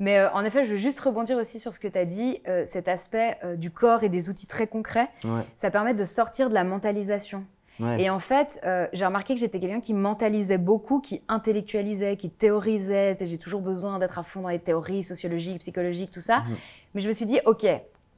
Mais 0.00 0.18
euh, 0.18 0.30
en 0.32 0.44
effet, 0.44 0.64
je 0.64 0.70
veux 0.70 0.76
juste 0.76 0.98
rebondir 1.00 1.36
aussi 1.36 1.60
sur 1.60 1.72
ce 1.74 1.78
que 1.78 1.86
tu 1.86 1.98
as 1.98 2.04
dit, 2.06 2.40
euh, 2.48 2.64
cet 2.66 2.88
aspect 2.88 3.36
euh, 3.44 3.54
du 3.56 3.70
corps 3.70 4.02
et 4.02 4.08
des 4.08 4.28
outils 4.30 4.46
très 4.46 4.66
concrets. 4.66 5.08
Ouais, 5.24 5.42
Ça 5.54 5.70
permet 5.70 5.94
de 5.94 6.04
sortir 6.04 6.48
de 6.48 6.54
la 6.54 6.64
mentalisation. 6.64 7.44
ouais. 7.78 8.02
Et 8.02 8.10
en 8.10 8.18
fait, 8.18 8.60
j'ai 8.92 9.04
remarqué 9.04 9.34
que 9.34 9.40
j'étais 9.40 9.60
quelqu'un 9.60 9.80
qui 9.80 9.92
mentalisait 9.94 10.58
beaucoup, 10.58 11.00
qui 11.00 11.22
intellectualisait, 11.28 12.16
qui 12.16 12.30
théorisait. 12.30 13.16
J'ai 13.20 13.38
toujours 13.38 13.60
besoin 13.60 13.98
d'être 13.98 14.18
à 14.18 14.22
fond 14.22 14.40
dans 14.40 14.48
les 14.48 14.58
théories 14.58 15.02
sociologiques, 15.04 15.60
psychologiques, 15.60 16.10
tout 16.10 16.20
ça. 16.20 16.40
Mhm. 16.40 16.56
Mais 16.94 17.00
je 17.02 17.08
me 17.08 17.12
suis 17.12 17.26
dit, 17.26 17.38
ok, 17.44 17.66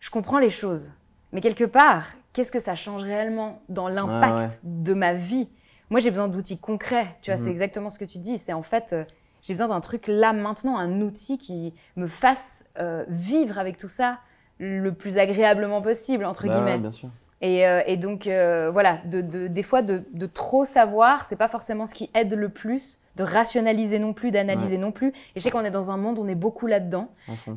je 0.01 0.11
comprends 0.11 0.39
les 0.39 0.51
choses. 0.51 0.93
Mais 1.33 1.41
quelque 1.41 1.65
part, 1.65 2.07
qu'est-ce 2.33 2.53
que 2.53 2.61
ça 2.61 2.75
change 2.75 3.03
réellement 3.03 3.61
dans 3.69 3.89
l'impact 3.89 4.39
Ouais, 4.39 4.49
de 4.63 4.95
ma 4.95 5.15
vie? 5.15 5.49
Moi, 5.91 6.01
j'ai 6.01 6.11
besoin 6.11 6.29
d'outils 6.29 6.59
concrets. 6.59 7.07
Tu 7.23 7.31
vois, 7.31 7.39
Mhm. 7.39 7.45
c'est 7.47 7.51
exactement 7.51 7.91
ce 7.91 7.99
que 7.99 8.05
tu 8.05 8.19
dis. 8.19 8.39
C'est 8.39 8.53
en 8.53 8.63
fait, 8.63 8.95
j'ai 9.43 9.55
besoin 9.55 9.69
d'un 9.69 9.81
truc 9.81 10.05
là 10.09 10.33
maintenant, 10.33 10.77
un 10.79 11.01
outil 11.01 11.37
qui 11.39 11.75
me 11.97 12.07
fasse 12.07 12.65
euh, 12.79 13.05
vivre 13.09 13.59
avec 13.59 13.77
tout 13.77 13.89
ça 13.89 14.19
le 14.59 14.91
plus 14.93 15.19
agréablement 15.19 15.83
possible, 15.83 16.25
entre 16.25 16.47
Bah 16.47 16.53
guillemets. 16.55 16.73
ouais, 16.75 16.79
bien 16.79 16.93
sûr. 16.93 17.09
Et, 17.41 17.67
euh, 17.67 17.81
et 17.87 17.97
donc, 17.97 18.29
euh, 18.29 18.71
voilà, 18.71 18.99
de, 19.07 19.21
de- 19.21 19.49
des 19.49 19.65
fois, 19.65 19.83
de, 19.83 20.05
de 20.13 20.27
trop 20.27 20.65
savoir, 20.65 21.25
c'est 21.25 21.35
pas 21.35 21.49
forcément 21.49 21.87
ce 21.87 21.95
qui 21.95 22.09
aide 22.15 22.33
le 22.35 22.49
plus, 22.49 23.01
de 23.17 23.25
rationaliser 23.25 23.99
non 23.99 24.13
plus, 24.13 24.31
d'analyser 24.31 24.79
non 24.79 24.93
plus. 24.93 25.09
Et 25.09 25.15
je 25.37 25.41
sais 25.41 25.51
qu'on 25.51 25.65
est 25.65 25.73
dans 25.73 25.91
un 25.91 25.97
monde, 25.97 26.21
on 26.21 26.29
est 26.29 26.37
beaucoup 26.37 26.69
là-dedans. 26.69 27.09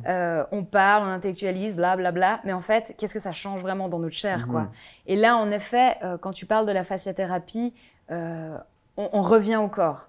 Euh, 0.08 0.44
on 0.50 0.64
parle, 0.64 1.04
on 1.04 1.10
intellectualise, 1.10 1.76
blablabla. 1.76 2.40
mais 2.44 2.52
en 2.52 2.60
fait, 2.60 2.94
qu'est-ce 2.98 3.14
que 3.14 3.20
ça 3.20 3.30
change 3.32 3.62
vraiment 3.62 3.88
dans 3.88 4.00
notre 4.00 4.16
chair, 4.16 4.48
quoi? 4.48 4.62
Mhm. 4.62 4.68
Et 5.06 5.14
là, 5.16 5.36
en 5.36 5.52
effet, 5.52 5.96
quand 6.20 6.32
tu 6.32 6.46
parles 6.46 6.66
de 6.66 6.72
la 6.72 6.82
fasciathérapie, 6.82 7.72
on, 8.10 8.58
on 8.96 9.22
revient 9.22 9.56
au 9.56 9.68
corps. 9.68 10.08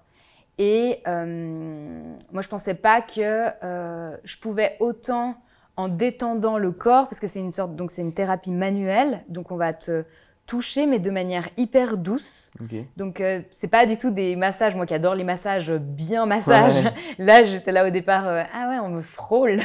Et 0.58 1.02
euh, 1.06 2.14
moi, 2.32 2.42
je 2.42 2.48
pensais 2.48 2.74
pas 2.74 3.00
que 3.00 3.46
euh, 3.62 4.16
je 4.24 4.36
pouvais 4.36 4.76
autant 4.80 5.36
en 5.76 5.88
détendant 5.88 6.58
le 6.58 6.72
corps, 6.72 7.08
parce 7.08 7.20
que 7.20 7.28
c'est 7.28 7.38
une 7.38 7.52
sorte, 7.52 7.76
donc 7.76 7.92
c'est 7.92 8.02
une 8.02 8.12
thérapie 8.12 8.50
manuelle, 8.50 9.22
donc 9.28 9.52
on 9.52 9.56
va 9.56 9.72
te 9.72 10.04
toucher, 10.48 10.86
mais 10.86 10.98
de 10.98 11.10
manière 11.10 11.48
hyper 11.56 11.96
douce. 11.96 12.50
Donc 12.96 13.20
euh, 13.20 13.42
c'est 13.52 13.68
pas 13.68 13.86
du 13.86 13.96
tout 13.96 14.10
des 14.10 14.34
massages, 14.34 14.74
moi 14.74 14.86
qui 14.86 14.94
adore 14.94 15.14
les 15.14 15.22
massages 15.22 15.70
bien 15.70 16.26
massages. 16.26 16.82
Ouais. 16.82 16.92
Là, 17.18 17.44
j'étais 17.44 17.70
là 17.70 17.86
au 17.86 17.90
départ, 17.90 18.26
euh, 18.26 18.42
ah 18.52 18.68
ouais, 18.70 18.78
on 18.78 18.88
me 18.88 19.02
frôle. 19.02 19.58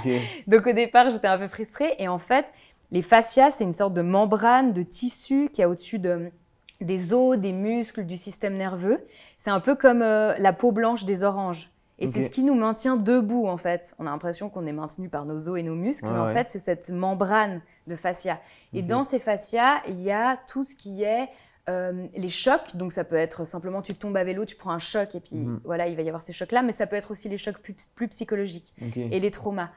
Donc 0.48 0.66
au 0.66 0.72
départ, 0.72 1.10
j'étais 1.10 1.28
un 1.28 1.38
peu 1.38 1.46
frustrée. 1.46 1.94
Et 1.98 2.08
en 2.08 2.18
fait, 2.18 2.52
les 2.90 3.02
fascias, 3.02 3.50
c'est 3.52 3.64
une 3.64 3.72
sorte 3.72 3.92
de 3.94 4.02
membrane, 4.02 4.72
de 4.72 4.82
tissu 4.82 5.50
qui 5.52 5.62
a 5.62 5.68
au-dessus 5.68 5.98
de, 5.98 6.32
des 6.80 7.12
os, 7.12 7.38
des 7.38 7.52
muscles, 7.52 8.04
du 8.04 8.16
système 8.16 8.56
nerveux. 8.56 9.04
C'est 9.38 9.50
un 9.50 9.60
peu 9.60 9.74
comme 9.74 10.02
euh, 10.02 10.34
la 10.38 10.52
peau 10.52 10.72
blanche 10.72 11.04
des 11.04 11.22
oranges. 11.22 11.70
Et 12.02 12.06
c'est 12.06 12.24
ce 12.24 12.30
qui 12.30 12.42
nous 12.44 12.54
maintient 12.54 12.96
debout, 12.96 13.46
en 13.46 13.58
fait. 13.58 13.94
On 13.98 14.06
a 14.06 14.10
l'impression 14.10 14.48
qu'on 14.48 14.66
est 14.66 14.72
maintenu 14.72 15.10
par 15.10 15.26
nos 15.26 15.50
os 15.50 15.58
et 15.58 15.62
nos 15.62 15.74
muscles, 15.74 16.06
mais 16.10 16.18
en 16.18 16.26
ouais. 16.28 16.32
fait, 16.32 16.48
c'est 16.48 16.58
cette 16.58 16.88
membrane 16.88 17.60
de 17.86 17.94
fascia. 17.94 18.40
Et 18.72 18.80
dans 18.80 19.04
ces 19.04 19.18
fascias, 19.18 19.82
il 19.86 20.00
y 20.00 20.10
a 20.10 20.38
tout 20.48 20.64
ce 20.64 20.74
qui 20.74 21.02
est 21.02 21.28
euh, 21.68 22.06
les 22.16 22.30
chocs. 22.30 22.74
Donc 22.74 22.92
ça 22.92 23.04
peut 23.04 23.16
être 23.16 23.44
simplement 23.44 23.82
tu 23.82 23.92
tombes 23.94 24.16
à 24.16 24.24
vélo, 24.24 24.46
tu 24.46 24.56
prends 24.56 24.70
un 24.70 24.78
choc, 24.78 25.14
et 25.14 25.20
puis 25.20 25.36
Mhm. 25.36 25.60
voilà, 25.62 25.88
il 25.88 25.96
va 25.96 26.00
y 26.00 26.08
avoir 26.08 26.22
ces 26.22 26.32
chocs-là. 26.32 26.62
Mais 26.62 26.72
ça 26.72 26.86
peut 26.86 26.96
être 26.96 27.10
aussi 27.10 27.28
les 27.28 27.36
chocs 27.36 27.58
plus, 27.58 27.74
plus 27.94 28.08
psychologiques 28.08 28.72
et 28.96 29.20
les 29.20 29.30
traumas. 29.30 29.68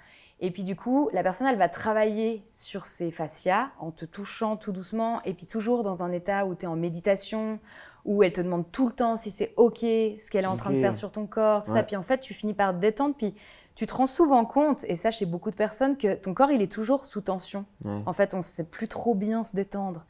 Et 0.46 0.52
puis 0.52 0.64
du 0.64 0.76
coup, 0.76 1.10
la 1.14 1.24
personne, 1.24 1.48
elle 1.48 1.58
va 1.58 1.70
travailler 1.70 2.44
sur 2.52 2.86
ces 2.86 3.12
fascias 3.12 3.70
en 3.80 3.92
te 3.92 4.04
touchant 4.04 4.58
tout 4.58 4.74
doucement, 4.74 5.22
et 5.24 5.34
puis 5.34 5.46
toujours 5.48 5.84
dans 5.84 6.04
un 6.04 6.12
état 6.12 6.46
où 6.46 6.54
tu 6.54 6.66
es 6.66 6.68
en 6.68 6.76
méditation, 6.76 7.60
où 8.04 8.24
elle 8.24 8.34
te 8.34 8.42
demande 8.42 8.70
tout 8.70 8.88
le 8.88 8.94
temps 8.94 9.16
si 9.16 9.32
c'est 9.32 9.54
OK, 9.56 9.80
ce 9.80 10.30
qu'elle 10.30 10.44
est 10.44 10.48
en 10.48 10.58
train 10.58 10.72
de 10.72 10.80
faire 10.80 10.96
sur 10.96 11.14
ton 11.14 11.28
corps, 11.28 11.64
tout 11.64 11.72
ça. 11.72 11.82
Puis 11.82 11.96
en 11.96 12.04
fait, 12.04 12.20
tu 12.20 12.34
finis 12.34 12.54
par 12.54 12.74
te 12.74 12.80
détendre, 12.80 13.16
puis 13.16 13.34
tu 13.74 13.88
te 13.88 13.94
rends 13.94 14.06
souvent 14.06 14.44
compte, 14.44 14.84
et 14.90 14.98
ça 14.98 15.12
chez 15.12 15.26
beaucoup 15.26 15.50
de 15.50 15.56
personnes, 15.56 15.96
que 15.96 16.14
ton 16.14 16.34
corps, 16.34 16.52
il 16.52 16.62
est 16.62 16.72
toujours 16.72 17.06
sous 17.06 17.22
tension. 17.22 17.64
Ouais. 17.86 18.02
En 18.06 18.12
fait, 18.12 18.34
on 18.34 18.38
ne 18.38 18.42
sait 18.42 18.66
plus 18.66 18.90
trop 18.90 19.16
bien 19.16 19.46
se 19.46 19.56
détendre. 19.56 20.04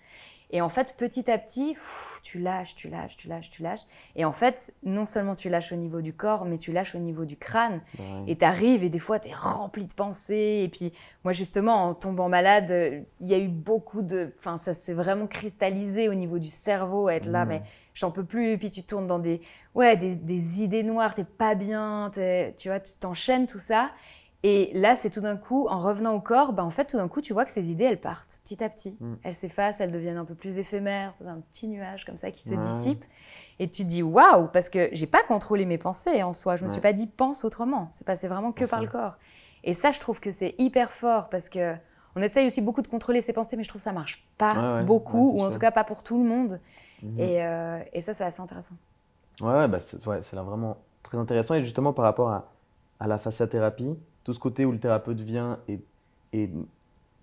Et 0.56 0.62
en 0.62 0.70
fait, 0.70 0.94
petit 0.98 1.32
à 1.32 1.40
petit, 1.40 1.76
tu 2.22 2.38
lâches, 2.38 2.76
tu 2.76 2.88
lâches, 2.88 3.18
tu 3.18 3.28
lâches, 3.28 3.50
tu 3.50 3.64
lâches. 3.64 3.82
Et 4.16 4.24
en 4.24 4.32
fait, 4.32 4.72
non 4.84 5.08
seulement 5.08 5.34
tu 5.34 5.50
lâches 5.50 5.72
au 5.72 5.76
niveau 5.76 6.00
du 6.02 6.14
corps, 6.14 6.46
mais 6.46 6.60
tu 6.60 6.72
lâches 6.72 6.94
au 6.94 7.00
niveau 7.00 7.26
du 7.26 7.38
crâne. 7.38 7.82
Et 8.28 8.36
tu 8.38 8.46
arrives 8.46 8.84
et 8.84 8.90
des 8.90 9.00
fois, 9.00 9.18
tu 9.20 9.30
es 9.30 9.34
rempli 9.34 9.84
de 9.86 9.94
pensées. 9.94 10.62
Et 10.64 10.70
puis, 10.70 10.94
moi, 11.24 11.34
justement, 11.34 11.86
en 11.88 11.96
tombant 11.96 12.30
malade, 12.30 13.04
il 13.20 13.28
y 13.28 13.34
a 13.34 13.40
eu 13.40 13.48
beaucoup 13.48 14.04
de. 14.04 14.32
Enfin, 14.38 14.58
ça 14.60 14.76
s'est 14.76 14.94
vraiment 14.94 15.26
cristallisé 15.26 16.08
au 16.08 16.14
niveau 16.14 16.38
du 16.38 16.50
cerveau, 16.50 17.08
à 17.08 17.16
être 17.16 17.26
là, 17.26 17.46
Mhm. 17.46 17.50
mais 17.50 17.62
j'en 17.96 18.12
peux 18.12 18.24
plus. 18.24 18.60
Puis 18.60 18.70
tu 18.70 18.84
tournes 18.84 19.08
dans 19.08 19.18
des, 19.20 19.42
ouais, 19.74 19.98
des, 19.98 20.16
des 20.16 20.62
idées 20.62 20.84
noires, 20.84 21.16
t'es 21.16 21.24
pas 21.24 21.56
bien, 21.56 22.12
tu 22.14 22.70
vois, 22.70 22.80
tu 22.80 22.94
t'enchaînes 23.00 23.48
tout 23.48 23.58
ça. 23.60 23.90
Et 24.46 24.72
là, 24.74 24.98
c'est 24.98 25.10
tout 25.10 25.22
d'un 25.22 25.38
coup, 25.38 25.68
en 25.70 25.78
revenant 25.78 26.14
au 26.14 26.20
corps, 26.20 26.52
bah, 26.52 26.66
en 26.66 26.70
fait, 26.70 26.84
tout 26.86 26.98
d'un 26.98 27.08
coup, 27.08 27.22
tu 27.22 27.32
vois 27.32 27.46
que 27.46 27.52
ces 27.52 27.72
idées, 27.72 27.86
elles 27.86 28.02
partent 28.02 28.42
petit 28.44 28.62
à 28.62 28.68
petit. 28.68 28.98
Mm. 29.00 29.14
Elles 29.24 29.36
s'effacent, 29.36 29.80
elles 29.80 29.92
deviennent 29.94 30.18
un 30.18 30.26
peu 30.26 30.36
plus 30.36 30.58
éphémères. 30.58 31.14
C'est 31.18 31.26
un 31.26 31.40
petit 31.40 31.70
nuage 31.70 32.04
comme 32.06 32.18
ça 32.18 32.30
qui 32.30 32.44
se 32.44 32.50
Ouais. 32.50 32.58
dissipe. 32.58 33.06
Et 33.60 33.70
tu 33.70 33.84
te 33.84 33.88
dis, 33.88 34.04
waouh, 34.04 34.48
parce 34.48 34.70
que 34.70 34.90
j'ai 34.92 35.08
pas 35.08 35.24
contrôlé 35.24 35.66
mes 35.66 35.78
pensées 35.78 36.24
en 36.24 36.34
soi. 36.34 36.58
Je 36.58 36.66
me 36.66 36.70
suis 36.70 36.82
pas 36.82 36.92
dit, 36.92 37.08
pense 37.08 37.46
autrement. 37.46 37.88
C'est 37.92 38.06
passé 38.06 38.28
vraiment 38.28 38.52
que 38.52 38.66
par 38.66 38.82
le 38.82 38.88
corps. 38.88 39.16
Et 39.64 39.74
ça, 39.74 39.92
je 39.92 40.00
trouve 40.02 40.20
que 40.20 40.30
c'est 40.32 40.56
hyper 40.58 40.92
fort 40.92 41.30
parce 41.30 41.48
que 41.48 41.76
on 42.18 42.22
essaye 42.22 42.46
aussi 42.46 42.60
beaucoup 42.62 42.82
de 42.82 42.88
contrôler 42.90 43.22
ses 43.22 43.32
pensées, 43.34 43.56
mais 43.56 43.64
je 43.64 43.70
trouve 43.70 43.80
que 43.80 43.86
ça 43.86 43.94
marche 43.94 44.28
pas 44.38 44.80
ouais. 44.80 44.84
beaucoup, 44.84 45.32
ou 45.38 45.42
en 45.42 45.52
tout 45.52 45.58
cas 45.58 45.72
pas 45.72 45.84
pour 45.86 46.04
tout 46.04 46.22
le 46.22 46.28
monde. 46.28 46.60
Mhm. 47.02 47.20
Et, 47.20 47.44
euh, 47.46 47.80
et 47.94 48.02
ça, 48.02 48.14
c'est 48.14 48.26
assez 48.26 48.42
intéressant. 48.42 48.76
Ouais, 49.40 49.68
bah 49.70 49.80
c'est 49.80 50.34
là 50.34 50.44
vraiment 50.44 50.78
très 51.02 51.18
intéressant. 51.18 51.56
Et 51.56 51.64
justement, 51.64 51.94
par 51.94 52.04
rapport 52.06 52.30
à, 52.30 52.52
à 53.00 53.08
la 53.08 53.18
fasciathérapie, 53.18 53.98
tout 54.24 54.34
ce 54.34 54.40
côté 54.40 54.66
où 54.66 54.72
le 54.72 54.80
thérapeute 54.80 55.20
vient 55.22 55.60
et, 55.68 55.80
et, 56.34 56.50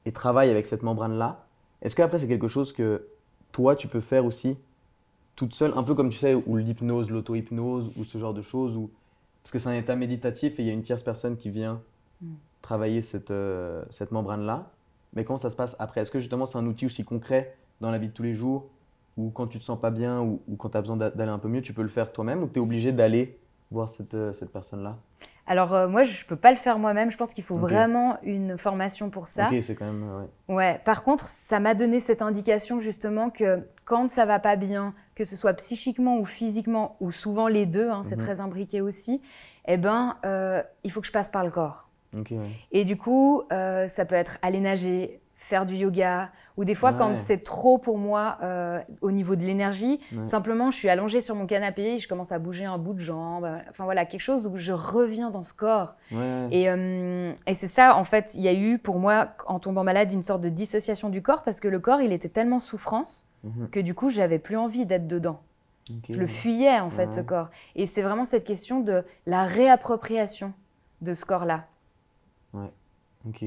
et 0.07 0.12
travaille 0.12 0.50
avec 0.50 0.66
cette 0.66 0.83
membrane-là, 0.83 1.47
est-ce 1.83 1.97
qu'après, 1.97 2.19
c'est 2.19 2.28
quelque 2.28 2.49
chose 2.49 2.73
que 2.73 3.07
toi, 3.52 3.76
tu 3.76 3.88
peux 3.88 4.00
faire 4.00 4.25
aussi 4.25 4.57
toute 5.37 5.54
seule, 5.54 5.73
un 5.76 5.83
peu 5.83 5.95
comme 5.95 6.11
tu 6.11 6.19
sais, 6.19 6.35
ou 6.35 6.57
l'hypnose, 6.57 7.11
l'auto-hypnose, 7.11 7.92
ou 7.97 8.04
ce 8.04 8.19
genre 8.19 8.35
de 8.35 8.42
choses, 8.42 8.76
ou... 8.76 8.90
parce 9.42 9.52
que 9.52 9.59
c'est 9.59 9.71
un 9.71 9.76
état 9.78 9.97
méditatif 9.97 10.59
et 10.61 10.62
il 10.62 10.66
y 10.66 10.71
a 10.71 10.75
une 10.75 10.83
tierce 10.83 11.02
personne 11.02 11.37
qui 11.37 11.50
vient 11.50 11.83
Mm. 12.23 12.37
travailler 12.62 13.02
cette, 13.02 13.30
euh, 13.30 13.85
cette 13.90 14.12
membrane-là. 14.12 14.73
Mais 15.14 15.25
comment 15.25 15.38
ça 15.38 15.50
se 15.50 15.57
passe 15.57 15.76
après? 15.78 16.02
Est-ce 16.02 16.11
que 16.11 16.21
justement, 16.21 16.47
c'est 16.47 16.59
un 16.59 16.66
outil 16.66 16.87
aussi 16.87 17.04
concret 17.04 17.57
dans 17.80 17.90
la 17.90 17.99
vie 17.99 18.09
de 18.09 18.12
tous 18.12 18.23
les 18.23 18.35
jours 18.35 18.71
ou 19.16 19.30
quand 19.30 19.47
tu 19.49 19.59
te 19.59 19.64
sens 19.64 19.80
pas 19.80 19.90
bien 19.90 20.21
ou, 20.21 20.42
ou 20.49 20.57
quand 20.57 20.71
tu 20.71 20.76
as 20.76 20.83
besoin 20.83 20.97
d'a- 20.99 21.11
d'aller 21.11 21.30
un 21.33 21.38
peu 21.38 21.49
mieux, 21.49 21.62
tu 21.62 21.73
peux 21.75 21.83
le 21.83 21.88
faire 21.88 22.12
toi-même 22.12 22.42
ou 22.42 22.49
tu 22.49 22.57
es 22.57 22.62
obligé 22.62 22.92
d'aller 22.92 23.39
voir 23.71 23.89
cette, 23.89 24.15
euh, 24.15 24.33
cette 24.33 24.50
personne-là 24.53 24.97
Alors, 25.47 25.73
euh, 25.75 25.89
moi, 25.89 26.03
je 26.03 26.25
peux 26.25 26.37
pas 26.37 26.50
le 26.50 26.57
faire 26.57 26.79
moi-même. 26.79 27.11
Je 27.11 27.17
pense 27.17 27.33
qu'il 27.35 27.45
faut 27.45 27.57
vraiment 27.57 28.19
une 28.23 28.59
formation 28.59 29.11
pour 29.11 29.27
ça. 29.27 29.49
Ok, 29.50 29.62
c'est 29.62 29.75
quand 29.75 29.85
même. 29.87 30.03
euh, 30.03 30.21
ouais. 30.49 30.55
Ouais, 30.55 30.81
par 30.85 31.03
contre, 31.03 31.25
ça 31.27 31.61
m'a 31.61 31.75
donné 31.75 32.00
cette 32.00 32.23
indication 32.23 32.81
justement 32.81 33.31
que 33.31 33.61
quand 33.85 34.09
ça 34.09 34.25
va 34.27 34.39
pas 34.39 34.57
bien, 34.57 34.95
que 35.15 35.25
ce 35.25 35.37
soit 35.37 35.55
psychiquement 35.55 36.19
ou 36.19 36.25
physiquement, 36.25 36.97
ou 37.00 37.11
souvent 37.11 37.49
les 37.49 37.67
deux, 37.67 37.89
hein, 37.91 38.03
c'est 38.03 38.17
Mhm. 38.17 38.23
très 38.25 38.41
imbriqué 38.41 38.81
aussi, 38.81 39.21
eh 39.67 39.77
ben, 39.77 40.17
euh, 40.25 40.62
il 40.85 40.91
faut 40.91 41.00
que 41.00 41.07
je 41.07 41.12
passe 41.12 41.29
par 41.29 41.45
le 41.45 41.50
corps. 41.50 41.89
Ouais. 42.12 42.25
Et 42.73 42.85
du 42.85 42.97
coup, 42.97 43.43
ça 43.50 44.05
peut 44.05 44.17
être 44.17 44.39
aller 44.43 44.59
nager, 44.59 45.21
faire 45.50 45.66
du 45.66 45.75
yoga, 45.75 46.30
ou 46.57 46.64
des 46.64 46.75
fois 46.76 46.92
quand 46.92 47.14
c'est 47.14 47.42
trop 47.42 47.76
pour 47.76 47.99
moi 47.99 48.38
euh, 48.42 48.80
au 49.02 49.11
niveau 49.11 49.35
de 49.37 49.42
l'énergie, 49.42 50.00
Ouais. 50.16 50.25
simplement 50.25 50.71
je 50.71 50.76
suis 50.76 50.88
allongée 50.88 51.21
sur 51.21 51.35
mon 51.35 51.47
canapé, 51.47 51.99
je 51.99 52.09
commence 52.09 52.30
à 52.33 52.38
bouger 52.38 52.64
un 52.64 52.78
bout 52.78 52.95
de 52.95 53.00
jambe, 53.00 53.47
enfin 53.69 53.85
voilà, 53.85 54.07
quelque 54.07 54.21
chose 54.21 54.47
où 54.47 54.57
je 54.57 54.73
reviens 54.73 55.30
dans 55.30 55.42
ce 55.42 55.52
corps. 55.52 55.97
Ouais. 56.12 56.49
Et, 56.52 56.71
euh, 56.71 57.33
et 57.47 57.54
c'est 57.54 57.66
ça, 57.69 57.97
en 57.97 58.04
fait, 58.04 58.30
il 58.35 58.40
y 58.42 58.49
a 58.49 58.54
eu 58.54 58.78
pour 58.78 58.99
moi, 59.00 59.28
en 59.47 59.59
tombant 59.59 59.83
malade, 59.85 60.12
une 60.12 60.23
sorte 60.23 60.40
de 60.40 60.49
dissociation 60.49 61.09
du 61.11 61.21
corps 61.21 61.42
parce 61.42 61.59
que 61.61 61.69
le 61.69 61.80
corps, 61.80 62.00
il 62.00 62.12
était 62.12 62.28
tellement 62.30 62.61
souffrance 62.61 63.26
que 63.73 63.80
du 63.80 63.95
coup, 63.95 64.09
j'avais 64.11 64.38
plus 64.38 64.57
envie 64.57 64.87
d'être 64.87 65.09
dedans. 65.09 65.40
Je 66.09 66.21
le 66.21 66.26
fuyais 66.28 66.78
en 66.78 66.90
fait, 66.90 67.11
ce 67.11 67.21
corps. 67.21 67.49
Et 67.75 67.87
c'est 67.87 68.02
vraiment 68.02 68.25
cette 68.25 68.45
question 68.45 68.78
de 68.80 69.02
la 69.26 69.42
réappropriation 69.45 70.52
de 71.00 71.14
ce 71.14 71.25
corps-là. 71.25 71.64
Ouais, 72.52 72.71
ok. 73.28 73.45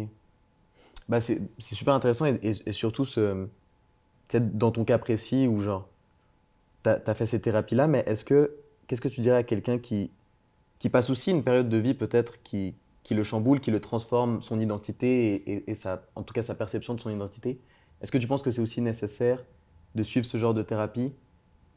Bah, 1.10 1.19
c'est 1.19 1.41
super 1.60 1.93
intéressant 1.93 2.25
et, 2.25 2.39
et, 2.41 2.72
surtout 2.72 3.05
ce, 3.05 3.48
dans 4.39 4.72
ton 4.72 4.86
cas 4.86 4.98
précis 4.98 5.48
où 5.48 5.60
genre, 5.60 5.88
tu 6.83 6.89
as, 6.89 7.13
fait 7.13 7.25
ces 7.25 7.41
thérapies-là, 7.41 7.88
mais 7.88 8.03
est-ce 8.07 8.24
que, 8.24 8.55
qu'est-ce 8.88 9.01
que 9.01 9.10
tu 9.10 9.22
dirais 9.22 9.38
à 9.38 9.43
quelqu'un 9.43 9.79
qui, 9.79 10.12
qui 10.79 10.89
passe 10.89 11.10
aussi 11.10 11.31
une 11.31 11.43
période 11.43 11.69
de 11.69 11.77
vie 11.77 11.93
peut-être 11.93 12.41
qui, 12.43 12.74
qui 13.03 13.13
le 13.15 13.24
chamboule, 13.24 13.60
qui 13.60 13.72
le 13.72 13.79
transforme, 13.79 14.41
son 14.41 14.60
identité 14.60 15.36
et, 15.36 15.69
et, 15.69 15.75
sa, 15.75 16.03
en 16.15 16.24
tout 16.24 16.33
cas 16.33 16.43
sa 16.43 16.55
perception 16.55 16.93
de 16.93 17.01
son 17.01 17.10
identité? 17.10 17.60
Est-ce 18.01 18.12
que 18.12 18.17
tu 18.17 18.27
penses 18.27 18.43
que 18.43 18.51
c'est 18.51 18.62
aussi 18.62 18.81
nécessaire 18.81 19.43
de 19.95 20.03
suivre 20.03 20.25
ce 20.25 20.38
genre 20.38 20.53
de 20.53 20.63
thérapie 20.63 21.13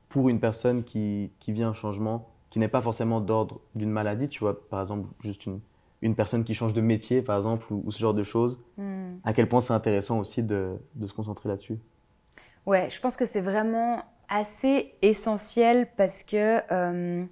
pour 0.08 0.28
une 0.28 0.40
personne 0.40 0.84
qui, 0.84 1.30
qui 1.40 1.52
vit 1.52 1.62
un 1.62 1.74
changement 1.74 2.28
qui 2.50 2.58
n'est 2.58 2.68
pas 2.68 2.80
forcément 2.80 3.20
d'ordre 3.20 3.60
d'une 3.74 3.90
maladie, 3.90 4.28
tu 4.28 4.40
vois, 4.40 4.66
par 4.68 4.80
exemple, 4.80 5.08
juste 5.20 5.46
une, 5.46 5.60
une 6.02 6.14
personne 6.14 6.44
qui 6.44 6.54
change 6.54 6.74
de 6.74 6.80
métier, 6.80 7.22
par 7.22 7.36
exemple, 7.36 7.66
ou, 7.72 7.90
ce 7.90 7.98
genre 7.98 8.14
de 8.14 8.22
choses, 8.22 8.58
hmm. 8.76 9.16
à 9.24 9.32
quel 9.32 9.48
point 9.48 9.60
c'est 9.60 9.72
intéressant 9.72 10.18
aussi 10.18 10.42
de, 10.42 10.76
de 10.94 11.06
se 11.06 11.12
concentrer 11.12 11.48
là-dessus? 11.48 11.78
Ouais, 12.66 12.88
je 12.90 13.00
pense 13.00 13.16
que 13.16 13.24
c'est 13.24 13.40
vraiment 13.40 14.02
assez 14.28 14.94
essentiel 15.02 15.88
parce 15.96 16.22
que 16.24 16.60
euh, 16.72 17.24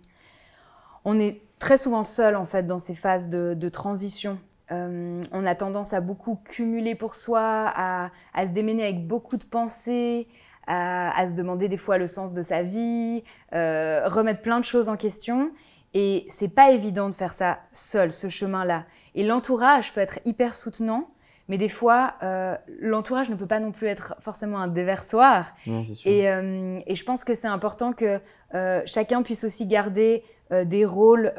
on 1.05 1.19
est 1.19 1.41
très 1.59 1.77
souvent 1.77 2.05
seul 2.05 2.37
en 2.37 2.47
fait 2.47 2.67
dans 2.67 2.79
ces 2.79 2.95
phases 2.95 3.29
de, 3.29 3.55
de 3.55 3.69
transition. 3.69 4.39
Euh, 4.71 5.21
on 5.33 5.45
a 5.45 5.55
tendance 5.55 5.93
à 5.93 6.01
beaucoup 6.01 6.37
cumuler 6.37 6.95
pour 6.95 7.15
soi, 7.15 7.43
à, 7.43 8.11
à, 8.33 8.47
se 8.47 8.53
démener 8.53 8.85
avec 8.85 9.07
beaucoup 9.07 9.37
de 9.37 9.45
pensées, 9.45 10.27
à, 10.67 11.27
se 11.29 11.35
demander 11.35 11.69
des 11.69 11.77
fois 11.77 11.99
le 11.99 12.07
sens 12.07 12.33
de 12.33 12.43
sa 12.43 12.63
vie, 12.63 13.23
euh, 13.53 14.09
remettre 14.09 14.41
plein 14.41 14.61
de 14.61 14.65
choses 14.65 14.89
en 14.89 14.97
question. 14.97 15.51
Et 15.95 16.27
c'est 16.29 16.49
pas 16.49 16.73
évident 16.73 17.09
de 17.09 17.15
faire 17.15 17.33
ça 17.33 17.61
seul, 17.73 18.13
ce 18.13 18.29
chemin-là. 18.29 18.85
Et 19.15 19.25
l'entourage 19.25 19.93
peut 19.93 20.01
être 20.01 20.19
hyper 20.25 20.55
soutenant, 20.55 21.09
mais 21.49 21.57
des 21.57 21.69
fois, 21.69 22.15
euh, 22.23 22.57
l'entourage 22.81 23.31
ne 23.31 23.37
peut 23.37 23.47
pas 23.47 23.61
non 23.61 23.71
plus 23.71 23.87
être 23.87 24.17
forcément 24.21 24.59
un 24.59 24.69
déversoir. 24.69 25.55
et, 26.05 26.29
euh, 26.29 26.81
et, 26.87 26.97
je 26.97 27.05
pense 27.05 27.23
que 27.23 27.35
c'est 27.35 27.49
important 27.49 27.93
que 27.93 28.21
chacun 28.87 29.23
puisse 29.23 29.45
aussi 29.45 29.67
garder 29.67 30.25
des 30.51 30.85
rôles 30.85 31.33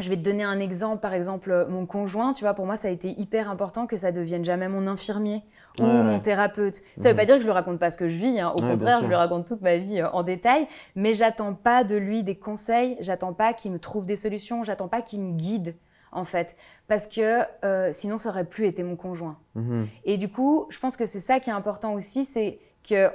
je 0.00 0.08
vais 0.08 0.16
te 0.16 0.22
donner 0.22 0.42
un 0.42 0.58
exemple, 0.58 1.00
par 1.00 1.14
exemple, 1.14 1.66
mon 1.68 1.86
conjoint, 1.86 2.32
tu 2.32 2.44
vois, 2.44 2.54
pour 2.54 2.66
moi, 2.66 2.76
ça 2.76 2.88
a 2.88 2.90
été 2.90 3.10
hyper 3.20 3.48
important 3.48 3.86
que 3.86 3.96
ça 3.96 4.10
devienne 4.10 4.44
jamais 4.44 4.68
mon 4.68 4.86
infirmier 4.86 5.42
ou 5.78 5.84
mon 5.84 6.20
thérapeute. 6.20 6.76
Ça 6.96 7.04
ne 7.04 7.08
veut 7.10 7.16
pas 7.16 7.22
mhm. 7.22 7.26
dire 7.26 7.34
que 7.36 7.40
je 7.40 7.46
lui 7.46 7.52
raconte 7.52 7.78
pas 7.78 7.90
ce 7.90 7.96
que 7.96 8.08
je 8.08 8.16
vis, 8.16 8.40
hein. 8.40 8.52
au 8.54 8.60
contraire, 8.60 9.02
je 9.02 9.08
lui 9.08 9.14
raconte 9.14 9.46
toute 9.46 9.60
ma 9.60 9.76
vie 9.76 10.00
euh, 10.00 10.10
en 10.10 10.22
détail, 10.22 10.66
mais 10.94 11.12
j'attends 11.12 11.54
pas 11.54 11.84
de 11.84 11.96
lui 11.96 12.22
des 12.22 12.36
conseils, 12.36 12.96
j'attends 13.00 13.32
pas 13.32 13.52
qu'il 13.52 13.72
me 13.72 13.78
trouve 13.78 14.06
des 14.06 14.16
solutions, 14.16 14.64
j'attends 14.64 14.88
pas 14.88 15.02
qu'il 15.02 15.20
me 15.20 15.32
guide, 15.32 15.74
en 16.12 16.24
fait, 16.24 16.56
parce 16.88 17.06
que 17.06 17.40
euh, 17.64 17.90
sinon, 17.92 18.18
ça 18.18 18.28
aurait 18.30 18.44
plus 18.44 18.66
été 18.66 18.82
mon 18.82 18.96
conjoint. 18.96 19.38
Mhm. 19.54 19.86
Et 20.04 20.16
du 20.16 20.28
coup, 20.28 20.66
je 20.70 20.78
pense 20.78 20.96
que 20.96 21.06
c'est 21.06 21.20
ça 21.20 21.40
qui 21.40 21.50
est 21.50 21.54
important 21.54 21.94
aussi, 21.94 22.24
c'est 22.24 22.58
que 22.88 23.10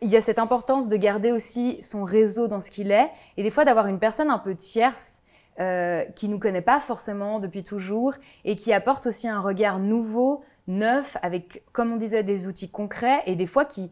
il 0.00 0.08
y 0.10 0.16
a 0.16 0.20
cette 0.20 0.38
importance 0.38 0.86
de 0.86 0.96
garder 0.96 1.32
aussi 1.32 1.82
son 1.82 2.04
réseau 2.04 2.46
dans 2.46 2.60
ce 2.60 2.70
qu'il 2.70 2.92
est, 2.92 3.10
et 3.36 3.42
des 3.42 3.50
fois 3.50 3.64
d'avoir 3.64 3.86
une 3.86 3.98
personne 3.98 4.30
un 4.30 4.38
peu 4.38 4.54
tierce 4.54 5.22
euh, 5.60 6.04
qui 6.14 6.28
nous 6.28 6.38
connaît 6.38 6.62
pas 6.62 6.80
forcément 6.80 7.38
depuis 7.38 7.62
toujours 7.62 8.14
et 8.44 8.56
qui 8.56 8.72
apporte 8.72 9.06
aussi 9.06 9.28
un 9.28 9.40
regard 9.40 9.78
nouveau, 9.78 10.42
neuf, 10.66 11.16
avec, 11.22 11.62
comme 11.72 11.92
on 11.92 11.96
disait, 11.96 12.22
des 12.22 12.46
outils 12.46 12.70
concrets 12.70 13.22
et 13.26 13.34
des 13.34 13.46
fois 13.46 13.64
qui 13.64 13.90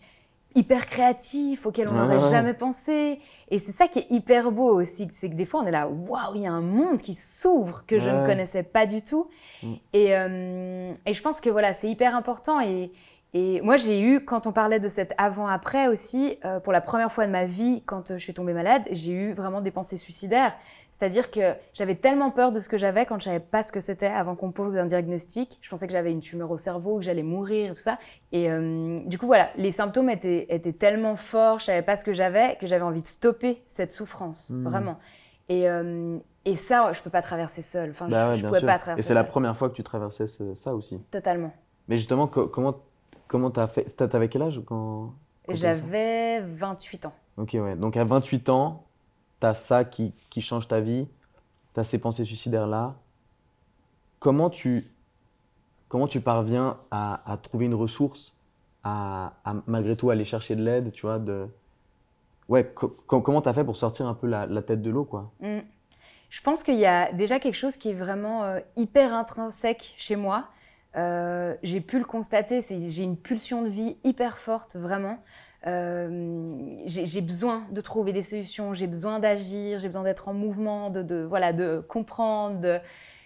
hyper 0.55 0.87
créatifs 0.87 1.67
auxquels 1.67 1.89
on 1.89 1.93
n'aurait 1.93 2.31
jamais 2.31 2.55
pensé. 2.55 3.21
Et 3.51 3.59
c'est 3.59 3.73
ça 3.73 3.89
qui 3.89 3.99
est 3.99 4.11
hyper 4.11 4.51
beau 4.51 4.81
aussi, 4.81 5.07
c'est 5.13 5.29
que 5.29 5.35
des 5.35 5.45
fois 5.45 5.61
on 5.61 5.67
est 5.67 5.71
là, 5.71 5.87
waouh, 5.87 6.35
il 6.35 6.43
y 6.43 6.47
a 6.47 6.53
un 6.53 6.63
monde 6.63 7.03
qui 7.03 7.15
s'ouvre 7.15 7.85
que 7.87 8.01
je 8.01 8.09
ne 8.09 8.27
connaissais 8.27 8.63
pas 8.63 8.87
du 8.87 9.02
tout. 9.02 9.26
Mm. 9.63 9.75
Et, 9.93 10.17
euh, 10.17 10.95
et, 11.05 11.13
je 11.13 11.23
pense 11.23 11.41
que 11.41 11.50
voilà, 11.50 11.75
c'est 11.75 11.89
hyper 11.89 12.17
important 12.17 12.61
et, 12.61 12.91
et 13.35 13.61
moi, 13.61 13.76
j'ai 13.76 14.00
eu, 14.00 14.21
quand 14.21 14.47
on 14.47 14.52
parlait 14.52 14.81
de 14.81 14.89
cet 14.89 15.15
avant-après 15.19 15.89
aussi, 15.89 16.39
euh, 16.47 16.59
pour 16.59 16.73
la 16.73 16.81
première 16.81 17.13
fois 17.13 17.26
de 17.26 17.33
ma 17.33 17.45
vie, 17.45 17.83
quand 17.85 18.13
je 18.13 18.17
suis 18.17 18.33
tombée 18.33 18.55
malade, 18.55 18.89
j'ai 18.93 19.13
eu 19.13 19.33
vraiment 19.35 19.61
des 19.61 19.71
pensées 19.71 19.99
suicidaires. 19.99 20.57
C'est-à-dire 20.97 21.30
que 21.30 21.52
j'avais 21.75 21.95
tellement 21.95 22.30
peur 22.30 22.52
de 22.52 22.61
ce 22.61 22.71
que 22.71 22.78
j'avais 22.78 23.04
quand 23.04 23.19
je 23.19 23.25
savais 23.25 23.41
pas 23.41 23.63
ce 23.63 23.71
que 23.71 23.80
c'était 23.80 24.06
avant 24.06 24.35
qu'on 24.35 24.50
pose 24.50 24.78
un 24.78 24.87
diagnostic. 24.87 25.59
Je 25.61 25.69
pensais 25.69 25.87
que 25.87 25.93
j'avais 25.93 26.11
une 26.11 26.21
tumeur 26.21 26.50
au 26.50 26.56
cerveau, 26.56 26.97
que 26.97 27.04
j'allais 27.04 27.23
mourir 27.23 27.73
et 27.73 27.75
tout 27.75 27.80
ça. 27.80 27.99
Et 28.32 28.50
euh, 28.50 29.00
du 29.04 29.19
coup, 29.19 29.26
voilà, 29.26 29.50
les 29.56 29.73
symptômes 29.73 30.09
étaient, 30.09 30.47
étaient 30.49 30.73
tellement 30.73 31.15
forts, 31.15 31.59
je 31.59 31.67
savais 31.67 31.82
pas 31.82 31.97
ce 31.97 32.04
que 32.04 32.15
j'avais, 32.15 32.56
que 32.59 32.67
j'avais 32.67 32.82
envie 32.82 33.02
de 33.02 33.06
stopper 33.06 33.63
cette 33.67 33.91
souffrance, 33.91 34.49
mmh. 34.49 34.65
vraiment. 34.65 34.97
Et, 35.50 35.69
euh, 35.69 36.17
et, 36.47 36.56
ça, 36.56 36.91
je 36.93 37.02
peux 37.02 37.11
pas 37.11 37.21
traverser 37.21 37.61
seule. 37.61 37.91
Enfin, 37.91 38.09
bah 38.09 38.32
je, 38.32 38.47
pouvais 38.47 38.63
pas 38.63 38.78
traverser. 38.78 39.00
Et 39.00 39.02
c'est 39.06 39.15
la 39.15 39.25
première 39.25 39.54
fois 39.54 39.69
que 39.69 39.75
tu 39.75 39.82
traversais 39.82 40.26
ça 40.54 40.75
aussi. 40.75 40.99
Totalement. 41.11 41.52
Mais 41.89 41.99
justement, 41.99 42.26
comment 42.26 42.80
comment 43.28 43.50
t'as 43.50 43.69
fait 43.69 43.85
T'avais 43.85 44.28
quel 44.28 44.43
âge 44.43 44.63
quand, 44.65 45.13
quand 45.47 45.54
J'avais 45.54 46.41
28 46.41 47.06
ans. 47.06 47.13
Ok, 47.37 47.50
ouais. 47.52 47.76
Donc 47.76 47.99
à 47.99 48.04
28 48.04 48.49
ans, 48.49 48.86
ça 49.54 49.85
qui, 49.85 50.13
qui, 50.30 50.41
change 50.41 50.69
ta 50.69 50.80
vie, 50.80 51.06
tu 51.75 51.80
as 51.80 51.85
ces 51.85 51.99
pensées 51.99 52.25
suicidaires-là. 52.25 52.95
Comment 54.19 54.50
tu, 54.50 54.91
comment 55.89 56.09
tu 56.09 56.21
parviens 56.21 56.78
à, 56.91 57.39
trouver 57.43 57.67
une 57.67 57.75
ressource, 57.75 58.32
à, 58.85 59.32
malgré 59.67 59.97
tout 59.97 60.11
aller 60.11 60.25
chercher 60.25 60.56
de 60.56 60.63
l'aide, 60.63 60.93
tu 60.93 61.02
vois 61.02 61.19
de... 61.19 61.47
Ouais, 62.49 62.73
comment 63.06 63.43
tu 63.43 63.49
as 63.49 63.54
fait 63.54 63.65
pour 63.65 63.76
sortir 63.76 64.06
un 64.06 64.15
peu 64.15 64.28
la, 64.28 64.63
tête 64.63 64.82
de 64.82 64.91
l'eau, 64.91 65.04
quoi? 65.04 65.32
Mmh. 65.41 65.59
Je 66.28 66.41
pense 66.41 66.63
qu'il 66.63 66.76
y 66.76 66.87
a 66.87 67.13
déjà 67.13 67.39
quelque 67.39 67.54
chose 67.54 67.76
qui 67.76 67.91
est 67.91 67.95
vraiment 67.95 68.45
euh, 68.45 68.61
hyper 68.76 69.15
intrinsèque 69.15 69.95
chez 69.97 70.17
moi. 70.17 70.49
Euh, 70.97 71.54
j'ai 71.63 71.80
pu 71.80 71.99
le 71.99 72.04
constater, 72.04 72.61
j'ai 72.61 73.02
une 73.02 73.17
pulsion 73.17 73.63
de 73.63 73.69
vie 73.69 73.97
hyper 74.02 74.39
forte, 74.39 74.76
vraiment. 74.76 75.19
Euh, 75.67 76.79
j'ai 76.87 77.21
besoin 77.21 77.65
de 77.71 77.81
trouver 77.81 78.13
des 78.13 78.23
solutions, 78.23 78.73
j'ai 78.73 78.87
besoin 78.87 79.19
d'agir, 79.19 79.81
j'ai 79.81 79.89
besoin 79.89 80.05
d'être 80.05 80.29
en 80.29 80.35
mouvement, 80.35 80.91
de, 80.91 81.25
voilà, 81.25 81.52
de 81.52 81.85
comprendre, 81.89 82.81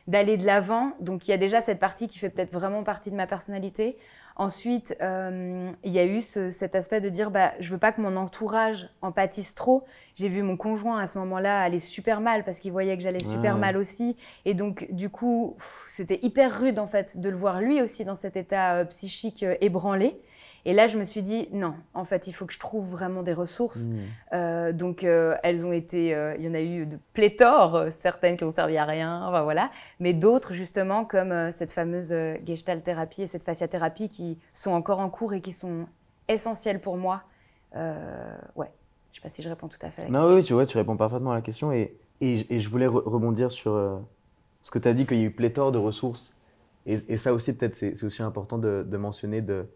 d'aller 0.07 0.37
de 0.39 0.47
l'avant. 0.47 0.93
Donc 1.01 1.29
il 1.29 1.33
y 1.33 1.35
a 1.35 1.39
déjà 1.39 1.61
cette 1.61 1.79
partie 1.79 2.09
qui 2.09 2.19
fait 2.19 2.31
peut-être 2.31 2.53
vraiment 2.53 2.83
partie 2.83 3.11
de 3.11 3.17
ma 3.17 3.27
personnalité. 3.27 3.99
Ensuite, 4.37 4.97
euh, 5.03 5.71
il 5.85 5.93
y 5.93 5.99
a 5.99 6.07
eu 6.07 6.23
cet 6.23 6.75
aspect 6.75 7.03
de 7.03 7.11
dire 7.11 7.31
bah, 7.31 7.53
je 7.61 7.71
veux 7.71 7.79
pas 7.79 7.93
que 7.93 8.01
mon 8.01 8.17
entourage 8.17 8.89
en 9.03 9.13
pâtisse 9.13 9.55
trop. 9.55 9.85
J'ai 10.15 10.31
vu 10.31 10.43
mon 10.43 10.57
conjoint 10.57 10.99
à 10.99 11.07
ce 11.07 11.19
moment-là 11.19 11.61
aller 11.61 11.79
super 11.79 12.23
mal 12.23 12.43
parce 12.45 12.59
qu'il 12.59 12.73
voyait 12.73 12.97
que 12.97 13.03
j'allais 13.03 13.23
super 13.23 13.59
mal 13.59 13.77
aussi. 13.77 14.17
Et 14.47 14.55
donc, 14.55 14.87
du 14.93 15.11
coup, 15.11 15.59
c'était 15.87 16.21
hyper 16.23 16.59
rude 16.59 16.79
en 16.79 16.87
fait 16.87 17.21
de 17.21 17.29
le 17.29 17.37
voir 17.37 17.61
lui 17.61 17.83
aussi 17.83 18.07
dans 18.07 18.15
cet 18.15 18.39
état 18.39 18.77
euh, 18.77 18.85
psychique 18.87 19.45
ébranlé. 19.61 20.19
Et 20.65 20.73
là, 20.73 20.87
je 20.87 20.99
me 20.99 21.05
suis 21.05 21.23
dit, 21.23 21.49
non, 21.53 21.75
en 21.95 22.05
fait, 22.05 22.27
il 22.27 22.33
faut 22.33 22.47
que 22.47 22.53
je 22.53 22.59
trouve 22.59 22.89
vraiment 22.89 23.23
des 23.23 23.33
ressources. 23.33 23.89
Mmh. 23.89 23.97
Euh, 24.35 24.73
donc, 24.73 25.05
euh, 25.05 25.37
elles 25.43 25.65
ont 25.65 25.73
été, 25.73 26.15
euh, 26.15 26.35
il 26.39 26.45
y 26.45 26.49
en 26.49 26.55
a 26.55 26.61
eu 26.61 26.87
de 26.87 26.99
pléthore, 27.15 27.87
certaines 27.91 28.37
qui 28.37 28.45
ont 28.45 28.51
servi 28.51 28.77
à 28.77 28.85
rien, 28.85 29.27
enfin 29.27 29.43
voilà, 29.43 29.71
mais 30.01 30.13
d'autres, 30.13 30.53
justement, 30.53 31.05
comme 31.05 31.53
cette 31.53 31.73
fameuse 31.73 32.15
gestalt 32.45 32.85
thérapie 32.85 33.23
et 33.23 33.27
cette 33.27 33.45
fasciathérapie 33.45 34.09
qui 34.09 34.39
sont 34.53 34.73
encore 34.73 35.01
en 35.01 35.09
cours 35.09 35.33
et 35.33 35.41
qui 35.41 35.53
sont 35.53 35.87
essentielles 36.29 36.81
pour 36.81 36.97
moi. 36.97 37.23
ouais, 37.75 37.81
je 38.57 38.61
ne 38.61 39.15
sais 39.15 39.21
pas 39.23 39.29
si 39.29 39.43
je 39.43 39.49
réponds 39.49 39.69
tout 39.69 39.79
à 39.83 39.91
fait 39.91 40.03
à 40.03 40.05
la 40.05 40.11
non, 40.11 40.21
question. 40.21 40.37
Oui, 40.37 40.45
tu 40.45 40.53
vois, 40.53 40.67
tu 40.67 40.77
réponds 40.77 40.97
parfaitement 40.97 41.33
à 41.33 41.37
la 41.37 41.43
question. 41.43 41.73
Et, 41.73 41.97
et, 42.21 42.61
je 42.61 42.69
voulais 42.69 42.87
rebondir 42.87 43.51
sur 43.51 43.73
ce 44.63 44.71
que 44.71 44.79
tu 44.79 44.89
as 44.89 44.93
dit, 44.93 45.07
qu'il 45.07 45.19
y 45.19 45.23
a 45.23 45.25
eu 45.25 45.31
pléthore 45.31 45.73
de 45.73 45.79
ressources. 45.79 46.35
Et, 46.87 47.01
et 47.09 47.17
ça 47.17 47.33
aussi, 47.33 47.53
peut-être, 47.53 47.77
c'est 47.77 48.03
aussi 48.05 48.23
important 48.23 48.59
de, 48.59 48.85
de 48.87 48.97
mentionner 48.97 49.41
de 49.41 49.67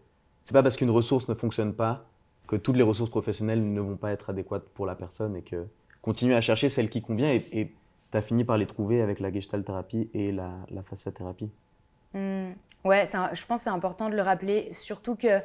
c'est 0.45 0.53
pas 0.53 0.63
parce 0.63 0.77
qu'une 0.77 0.89
ressource 0.89 1.27
ne 1.27 1.33
fonctionne 1.33 1.73
pas 1.73 2.05
que 2.47 2.55
toutes 2.55 2.77
les 2.77 2.83
ressources 2.83 3.09
professionnelles 3.09 3.73
ne 3.73 3.81
vont 3.81 3.97
pas 3.97 4.11
être 4.11 4.29
adéquates 4.29 4.69
pour 4.69 4.85
la 4.85 4.95
personne 4.95 5.35
et 5.35 5.41
que 5.41 5.65
continuer 6.01 6.35
à 6.35 6.41
chercher 6.41 6.69
celle 6.69 6.89
qui 6.89 7.01
convient 7.01 7.29
et 7.29 7.73
tu 8.11 8.17
as 8.17 8.21
fini 8.21 8.45
par 8.45 8.57
les 8.57 8.67
trouver 8.67 9.01
avec 9.01 9.19
la 9.19 9.33
gestalt 9.33 9.65
thérapie 9.65 10.09
et 10.13 10.31
la, 10.31 10.51
la 10.69 10.83
fasciathérapie. 10.83 11.49
Mmh. 12.13 12.51
Ouais, 12.85 13.05
je 13.07 13.45
pense 13.45 13.61
que 13.61 13.63
c'est 13.63 13.69
important 13.69 14.09
de 14.09 14.15
le 14.15 14.21
rappeler, 14.21 14.69
surtout 14.73 15.15
que 15.15 15.41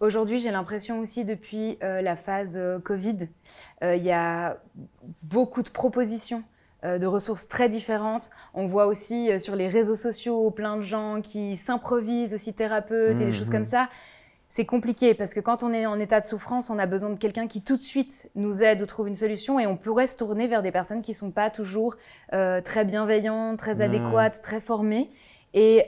Aujourd'hui, 0.00 0.38
j'ai 0.38 0.50
l'impression 0.50 1.00
aussi 1.00 1.26
depuis 1.26 1.76
euh, 1.82 2.00
la 2.00 2.16
phase 2.16 2.54
euh, 2.56 2.78
Covid, 2.78 3.28
euh, 3.82 3.96
il 3.96 4.02
y 4.02 4.12
a 4.12 4.56
beaucoup 5.22 5.62
de 5.62 5.68
propositions 5.68 6.42
de 6.82 7.04
ressources 7.04 7.46
très 7.46 7.68
différentes. 7.68 8.30
On 8.54 8.66
voit 8.66 8.86
aussi 8.86 9.38
sur 9.38 9.54
les 9.54 9.68
réseaux 9.68 9.96
sociaux 9.96 10.50
plein 10.50 10.78
de 10.78 10.80
gens 10.80 11.20
qui 11.20 11.58
s'improvisent 11.58 12.32
aussi 12.32 12.54
thérapeutes 12.54 13.20
et 13.20 13.26
des 13.26 13.26
mmh, 13.26 13.32
choses 13.34 13.50
comme 13.50 13.60
mmh. 13.60 13.66
ça 13.66 13.90
c'est 14.50 14.66
compliqué 14.66 15.14
parce 15.14 15.32
que 15.32 15.38
quand 15.38 15.62
on 15.62 15.72
est 15.72 15.86
en 15.86 15.98
état 16.00 16.20
de 16.20 16.26
souffrance, 16.26 16.70
on 16.70 16.78
a 16.78 16.86
besoin 16.86 17.10
de 17.10 17.18
quelqu'un 17.18 17.46
qui 17.46 17.62
tout 17.62 17.76
de 17.76 17.82
suite 17.82 18.28
nous 18.34 18.62
aide 18.62 18.82
ou 18.82 18.86
trouve 18.86 19.06
une 19.06 19.14
solution 19.14 19.60
et 19.60 19.66
on 19.66 19.76
pourrait 19.76 20.08
se 20.08 20.16
tourner 20.16 20.48
vers 20.48 20.62
des 20.62 20.72
personnes 20.72 21.02
qui 21.02 21.14
sont 21.14 21.30
pas 21.30 21.50
toujours 21.50 21.94
euh, 22.34 22.60
très 22.60 22.84
bienveillantes, 22.84 23.58
très 23.58 23.80
adéquates, 23.80 24.42
très 24.42 24.60
formées. 24.60 25.08
Et 25.54 25.84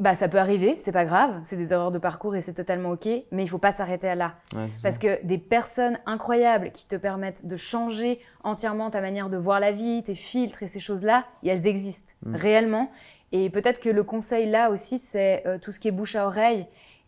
bah, 0.00 0.16
ça 0.16 0.28
peut 0.28 0.38
arriver, 0.38 0.74
c'est 0.76 0.90
pas 0.90 1.04
grave, 1.04 1.38
c'est 1.44 1.56
des 1.56 1.72
erreurs 1.72 1.92
de 1.92 2.00
parcours 2.00 2.34
et 2.34 2.40
c'est 2.40 2.52
totalement 2.52 2.90
ok, 2.90 3.06
mais 3.30 3.44
il 3.44 3.48
faut 3.48 3.58
pas 3.58 3.70
s'arrêter 3.70 4.08
à 4.08 4.16
là. 4.16 4.34
Parce 4.82 4.98
que 4.98 5.24
des 5.24 5.38
personnes 5.38 6.00
incroyables 6.04 6.72
qui 6.72 6.88
te 6.88 6.96
permettent 6.96 7.46
de 7.46 7.56
changer 7.56 8.18
entièrement 8.42 8.90
ta 8.90 9.00
manière 9.00 9.30
de 9.30 9.36
voir 9.36 9.60
la 9.60 9.70
vie, 9.70 10.02
tes 10.02 10.16
filtres 10.16 10.64
et 10.64 10.66
ces 10.66 10.80
choses-là, 10.80 11.26
elles 11.46 11.68
existent 11.68 12.12
mm. 12.26 12.34
réellement. 12.34 12.90
Et 13.30 13.50
peut-être 13.50 13.80
que 13.80 13.88
le 13.88 14.02
conseil 14.02 14.50
là 14.50 14.70
aussi, 14.70 14.98
c'est 14.98 15.46
euh, 15.46 15.58
tout 15.58 15.70
ce 15.70 15.78
qui 15.78 15.86
est 15.86 15.92
bouche 15.92 16.16
à 16.16 16.26
oreille 16.26 16.66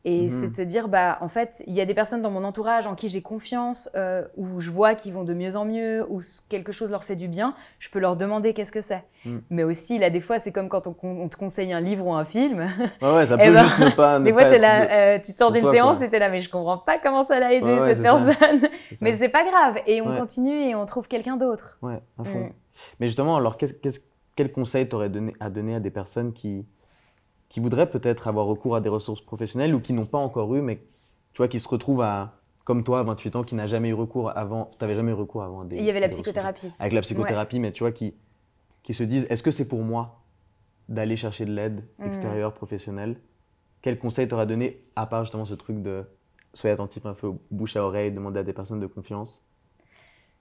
et 0.08 0.22
mhm. 0.22 0.30
c'est 0.30 0.48
de 0.50 0.54
se 0.54 0.62
dire, 0.62 0.86
bah, 0.86 1.18
en 1.20 1.26
fait, 1.26 1.64
il 1.66 1.74
y 1.74 1.80
a 1.80 1.84
des 1.84 1.92
personnes 1.92 2.22
dans 2.22 2.30
mon 2.30 2.44
entourage 2.44 2.86
en 2.86 2.94
qui 2.94 3.08
j'ai 3.08 3.22
confiance, 3.22 3.90
euh, 3.96 4.22
où 4.36 4.60
je 4.60 4.70
vois 4.70 4.94
qu'ils 4.94 5.12
vont 5.12 5.24
de 5.24 5.34
mieux 5.34 5.56
en 5.56 5.64
mieux, 5.64 6.06
où 6.08 6.20
quelque 6.48 6.70
chose 6.70 6.92
leur 6.92 7.02
fait 7.02 7.16
du 7.16 7.26
bien, 7.26 7.54
je 7.80 7.90
peux 7.90 7.98
leur 7.98 8.16
demander 8.16 8.54
qu'est-ce 8.54 8.70
que 8.70 8.80
c'est. 8.80 9.02
Mhm. 9.24 9.42
Mais 9.50 9.64
aussi, 9.64 9.98
là, 9.98 10.08
des 10.08 10.20
fois, 10.20 10.38
c'est 10.38 10.52
comme 10.52 10.68
quand 10.68 10.86
on, 10.86 11.28
te 11.28 11.36
conseille 11.36 11.72
un 11.72 11.80
livre 11.80 12.06
ou 12.06 12.14
un 12.14 12.24
film. 12.24 12.68
Ouais, 13.02 13.14
ouais 13.14 13.26
ça 13.26 13.36
eh 13.40 13.46
peut 13.48 13.52
ben, 13.52 13.64
juste 13.64 13.80
ne 13.80 13.90
pas. 13.90 14.20
des 14.20 14.32
fois, 14.32 14.56
là, 14.58 15.16
euh, 15.16 15.18
tu 15.18 15.32
sors 15.32 15.50
d'une 15.50 15.68
séance 15.72 16.00
et 16.00 16.04
es 16.04 16.18
là, 16.20 16.28
mais 16.28 16.40
je 16.40 16.50
comprends 16.50 16.78
pas 16.78 16.98
comment 16.98 17.24
ça 17.24 17.40
l'a 17.40 17.52
aidé 17.52 17.76
cette 17.88 18.00
personne. 18.00 18.70
mais 19.00 19.16
c'est 19.16 19.28
pas 19.28 19.44
grave. 19.44 19.78
Et 19.88 20.02
on 20.02 20.16
continue 20.16 20.68
et 20.68 20.76
on 20.76 20.86
trouve 20.86 21.08
quelqu'un 21.08 21.36
d'autre. 21.36 21.78
Ouais, 21.82 22.00
à 22.16 22.24
fond. 22.24 22.44
Mm. 22.44 22.52
Mais 23.00 23.08
justement, 23.08 23.36
alors, 23.36 23.58
quel 24.36 24.52
conseil 24.52 24.88
t'aurais 24.88 25.08
donné 25.08 25.34
à 25.40 25.50
donner 25.50 25.74
à 25.74 25.80
des 25.80 25.90
personnes 25.90 26.32
qui 26.32 26.64
qui 27.48 27.60
voudraient 27.60 27.88
peut-être 27.88 28.28
avoir 28.28 28.46
recours 28.46 28.76
à 28.76 28.80
des 28.80 28.88
ressources 28.88 29.20
professionnelles 29.20 29.74
ou 29.74 29.80
qui 29.80 29.92
n'ont 29.92 30.06
pas 30.06 30.18
encore 30.18 30.54
eu, 30.54 30.60
mais 30.60 30.76
tu 31.32 31.38
vois, 31.38 31.48
qui 31.48 31.60
se 31.60 31.68
retrouvent 31.68 32.02
à, 32.02 32.34
comme 32.64 32.82
toi, 32.82 33.00
à 33.00 33.02
28 33.02 33.36
ans, 33.36 33.44
qui 33.44 33.54
n'a 33.54 33.66
jamais 33.66 33.90
eu 33.90 33.94
recours 33.94 34.36
avant, 34.36 34.70
tu 34.72 34.78
n'avais 34.80 34.96
jamais 34.96 35.12
eu 35.12 35.14
recours 35.14 35.42
avant 35.42 35.64
des, 35.64 35.76
Il 35.76 35.84
y 35.84 35.90
avait 35.90 36.00
la 36.00 36.08
psychothérapie. 36.08 36.72
Avec 36.78 36.92
la 36.92 37.02
psychothérapie, 37.02 37.60
mais 37.60 37.72
tu 37.72 37.84
vois, 37.84 37.92
qui, 37.92 38.14
qui 38.82 38.94
se 38.94 39.04
disent, 39.04 39.26
est-ce 39.30 39.42
que 39.42 39.50
c'est 39.50 39.68
pour 39.68 39.82
moi 39.82 40.22
d'aller 40.88 41.16
chercher 41.16 41.44
de 41.44 41.52
l'aide 41.52 41.84
mmh. 41.98 42.04
extérieure, 42.04 42.54
professionnelle? 42.54 43.20
Quel 43.82 43.98
conseil 43.98 44.26
t'auras 44.26 44.46
donné, 44.46 44.82
à 44.96 45.06
part 45.06 45.24
justement 45.24 45.44
ce 45.44 45.54
truc 45.54 45.80
de 45.82 46.04
soyez 46.54 46.72
attentif 46.72 47.04
un 47.06 47.14
peu 47.14 47.32
bouche 47.50 47.76
à 47.76 47.84
oreille, 47.84 48.10
demander 48.10 48.40
à 48.40 48.42
des 48.42 48.52
personnes 48.52 48.80
de 48.80 48.86
confiance? 48.86 49.44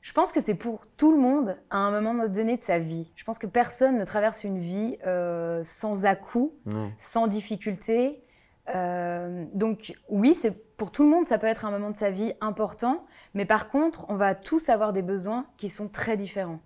Je 0.06 0.14
pense 0.14 0.32
que 0.32 0.40
c'est 0.40 0.54
pour 0.54 0.86
tout 0.98 1.12
le 1.12 1.18
monde 1.18 1.58
à 1.72 1.80
un 1.80 2.00
moment 2.00 2.28
donné 2.28 2.58
de 2.58 2.62
sa 2.62 2.78
vie. 2.78 3.12
Je 3.16 3.24
pense 3.24 3.40
que 3.40 3.48
personne 3.48 3.98
ne 3.98 4.06
traverse 4.06 4.44
une 4.44 4.60
vie 4.60 5.00
euh, 5.08 5.64
sans 5.64 6.06
à-coups, 6.06 6.54
sans 6.96 7.26
difficulté. 7.26 8.22
Euh, 8.76 9.46
donc 9.56 9.96
oui, 10.08 10.36
c'est 10.36 10.52
pour 10.52 10.92
tout 10.92 11.02
le 11.02 11.10
monde, 11.10 11.26
ça 11.26 11.40
peut 11.40 11.48
être 11.48 11.66
un 11.66 11.72
moment 11.72 11.90
de 11.90 11.96
sa 11.96 12.12
vie 12.12 12.34
important, 12.40 13.04
mais 13.34 13.46
par 13.46 13.68
contre, 13.68 14.06
on 14.08 14.16
va 14.16 14.36
tous 14.36 14.70
avoir 14.70 14.94
des 14.94 15.02
besoins 15.02 15.48
qui 15.58 15.70
sont 15.70 15.88
très 15.88 16.18
différents. 16.18 16.60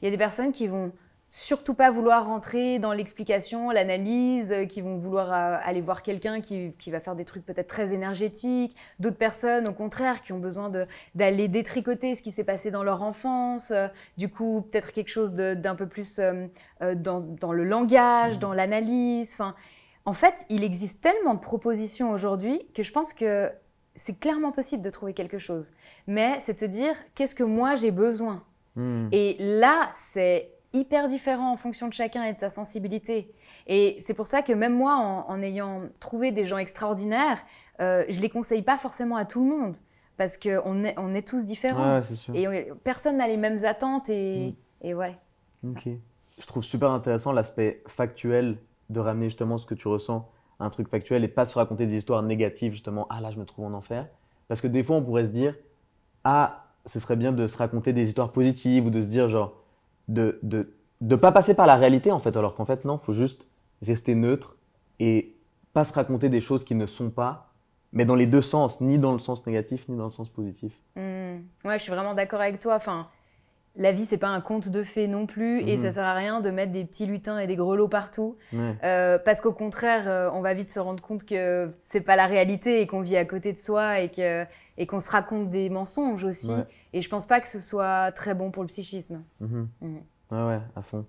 Il 0.00 0.04
y 0.04 0.08
a 0.08 0.12
des 0.12 0.16
personnes 0.16 0.52
qui 0.52 0.68
vont 0.68 0.92
surtout 1.34 1.74
pas 1.74 1.90
vouloir 1.90 2.26
rentrer 2.26 2.78
dans 2.78 2.92
l'explication, 2.92 3.72
l'analyse, 3.72 4.52
euh, 4.52 4.66
qui 4.66 4.80
vont 4.80 4.98
vouloir 4.98 5.32
euh, 5.32 5.56
aller 5.64 5.80
voir 5.80 6.04
quelqu'un 6.04 6.40
qui, 6.40 6.72
va 6.86 7.00
faire 7.00 7.16
des 7.16 7.24
trucs 7.24 7.44
peut-être 7.44 7.66
très 7.66 7.92
énergétiques. 7.92 8.76
D'autres 9.00 9.16
personnes, 9.16 9.66
au 9.66 9.72
contraire, 9.72 10.22
qui 10.22 10.32
ont 10.32 10.38
besoin 10.38 10.70
d'aller 11.16 11.48
détricoter 11.48 12.14
ce 12.14 12.22
qui 12.22 12.30
s'est 12.30 12.44
passé 12.44 12.70
dans 12.70 12.84
leur 12.84 13.02
enfance. 13.02 13.72
Euh, 13.72 13.88
du 14.16 14.28
coup, 14.28 14.64
peut-être 14.70 14.92
quelque 14.92 15.08
chose 15.08 15.32
d'un 15.32 15.74
peu 15.74 15.88
plus 15.88 16.20
dans, 16.20 17.52
le 17.52 17.64
langage, 17.64 18.38
dans 18.38 18.52
l'analyse. 18.52 19.32
Enfin, 19.32 19.56
en 20.04 20.12
fait, 20.12 20.46
il 20.50 20.62
existe 20.62 21.00
tellement 21.00 21.34
de 21.34 21.40
propositions 21.40 22.12
aujourd'hui 22.12 22.64
que 22.74 22.84
je 22.84 22.92
pense 22.92 23.12
que 23.12 23.50
c'est 23.96 24.20
clairement 24.20 24.52
possible 24.52 24.84
de 24.84 24.90
trouver 24.90 25.14
quelque 25.14 25.38
chose. 25.38 25.72
Mais 26.06 26.38
c'est 26.38 26.52
de 26.52 26.58
se 26.60 26.64
dire, 26.64 26.94
qu'est-ce 27.16 27.34
que 27.34 27.42
moi 27.42 27.74
j'ai 27.74 27.90
besoin? 27.90 28.44
Mmh. 28.76 29.08
Et 29.10 29.36
là, 29.40 29.90
c'est 29.94 30.54
hyper 30.74 31.08
différent 31.08 31.52
en 31.52 31.56
fonction 31.56 31.88
de 31.88 31.92
chacun 31.92 32.24
et 32.24 32.34
de 32.34 32.38
sa 32.38 32.50
sensibilité. 32.50 33.32
Et 33.66 33.96
c'est 34.00 34.14
pour 34.14 34.26
ça 34.26 34.42
que 34.42 34.52
même 34.52 34.76
moi, 34.76 34.96
en, 35.26 35.40
ayant 35.40 35.82
trouvé 36.00 36.32
des 36.32 36.44
gens 36.44 36.58
extraordinaires, 36.58 37.38
euh, 37.80 38.04
je 38.08 38.20
les 38.20 38.28
conseille 38.28 38.62
pas 38.62 38.76
forcément 38.76 39.16
à 39.16 39.24
tout 39.24 39.42
le 39.42 39.56
monde 39.56 39.76
parce 40.16 40.36
qu'on 40.36 40.84
est, 40.84 40.94
on 40.98 41.14
est 41.14 41.26
tous 41.26 41.44
différents. 41.44 42.02
Et 42.34 42.46
personne 42.84 43.16
n'a 43.16 43.26
les 43.26 43.36
mêmes 43.36 43.64
attentes 43.64 44.08
et, 44.08 44.50
mm. 44.82 44.86
et 44.86 44.94
voilà. 44.94 45.14
Ok. 45.66 45.88
Je 46.38 46.46
trouve 46.46 46.64
super 46.64 46.90
intéressant 46.90 47.32
l'aspect 47.32 47.82
factuel 47.86 48.58
de 48.90 49.00
ramener 49.00 49.26
justement 49.26 49.56
ce 49.56 49.66
que 49.66 49.74
tu 49.74 49.88
ressens 49.88 50.28
à 50.58 50.64
un 50.64 50.70
truc 50.70 50.88
factuel 50.88 51.24
et 51.24 51.28
pas 51.28 51.46
se 51.46 51.58
raconter 51.58 51.86
des 51.86 51.96
histoires 51.96 52.22
négatives 52.22 52.72
justement. 52.72 53.06
Ah 53.10 53.20
là, 53.20 53.30
je 53.30 53.38
me 53.38 53.44
trouve 53.44 53.64
en 53.64 53.72
enfer. 53.72 54.06
Parce 54.48 54.60
que 54.60 54.66
des 54.66 54.82
fois, 54.82 54.96
on 54.96 55.02
pourrait 55.02 55.26
se 55.26 55.32
dire, 55.32 55.54
ah, 56.24 56.66
ce 56.86 57.00
serait 57.00 57.16
bien 57.16 57.32
de 57.32 57.46
se 57.46 57.56
raconter 57.56 57.92
des 57.92 58.08
histoires 58.08 58.32
positives 58.32 58.86
ou 58.86 58.90
de 58.90 59.00
se 59.00 59.06
dire 59.06 59.28
genre, 59.28 59.54
de 60.08 60.38
ne 60.42 60.64
de, 61.00 61.16
pas 61.16 61.32
passer 61.32 61.54
par 61.54 61.66
la 61.66 61.76
réalité, 61.76 62.12
en 62.12 62.20
fait, 62.20 62.36
alors 62.36 62.54
qu'en 62.54 62.64
fait, 62.64 62.84
non, 62.84 62.98
il 63.02 63.04
faut 63.04 63.12
juste 63.12 63.46
rester 63.82 64.14
neutre 64.14 64.56
et 65.00 65.34
pas 65.72 65.84
se 65.84 65.92
raconter 65.92 66.28
des 66.28 66.40
choses 66.40 66.64
qui 66.64 66.74
ne 66.74 66.86
sont 66.86 67.10
pas, 67.10 67.52
mais 67.92 68.04
dans 68.04 68.14
les 68.14 68.26
deux 68.26 68.42
sens, 68.42 68.80
ni 68.80 68.98
dans 68.98 69.12
le 69.12 69.18
sens 69.18 69.46
négatif, 69.46 69.88
ni 69.88 69.96
dans 69.96 70.04
le 70.04 70.10
sens 70.10 70.28
positif. 70.28 70.72
Mmh. 70.96 71.00
Ouais, 71.64 71.78
je 71.78 71.82
suis 71.82 71.92
vraiment 71.92 72.14
d'accord 72.14 72.40
avec 72.40 72.60
toi. 72.60 72.76
Enfin, 72.76 73.08
la 73.76 73.90
vie, 73.90 74.04
c'est 74.04 74.18
pas 74.18 74.28
un 74.28 74.40
conte 74.40 74.68
de 74.68 74.82
fées 74.84 75.08
non 75.08 75.26
plus, 75.26 75.60
et 75.62 75.78
ça 75.78 75.88
mmh. 75.88 75.92
sert 75.92 76.04
à 76.04 76.14
rien 76.14 76.40
de 76.40 76.50
mettre 76.50 76.70
des 76.70 76.84
petits 76.84 77.06
lutins 77.06 77.38
et 77.38 77.46
des 77.46 77.56
grelots 77.56 77.88
partout, 77.88 78.36
euh, 78.54 79.18
parce 79.18 79.40
qu'au 79.40 79.52
contraire, 79.52 80.04
euh, 80.06 80.30
on 80.32 80.42
va 80.42 80.54
vite 80.54 80.70
se 80.70 80.78
rendre 80.78 81.02
compte 81.02 81.24
que 81.24 81.72
c'est 81.80 82.00
pas 82.00 82.14
la 82.14 82.26
réalité 82.26 82.80
et 82.80 82.86
qu'on 82.86 83.00
vit 83.00 83.16
à 83.16 83.24
côté 83.24 83.52
de 83.52 83.58
soi 83.58 84.00
et 84.00 84.10
que 84.10 84.44
et 84.76 84.86
qu'on 84.86 84.98
se 84.98 85.10
raconte 85.10 85.50
des 85.50 85.70
mensonges 85.70 86.24
aussi. 86.24 86.52
Et 86.92 87.00
je 87.00 87.08
pense 87.08 87.26
pas 87.26 87.40
que 87.40 87.48
ce 87.48 87.60
soit 87.60 88.10
très 88.12 88.34
bon 88.34 88.50
pour 88.50 88.62
le 88.62 88.68
psychisme. 88.68 89.22
Mmh. 89.40 89.64
Mmh. 89.80 89.96
Ouais, 90.30 90.46
ouais, 90.46 90.60
à 90.74 90.82
fond. 90.82 91.06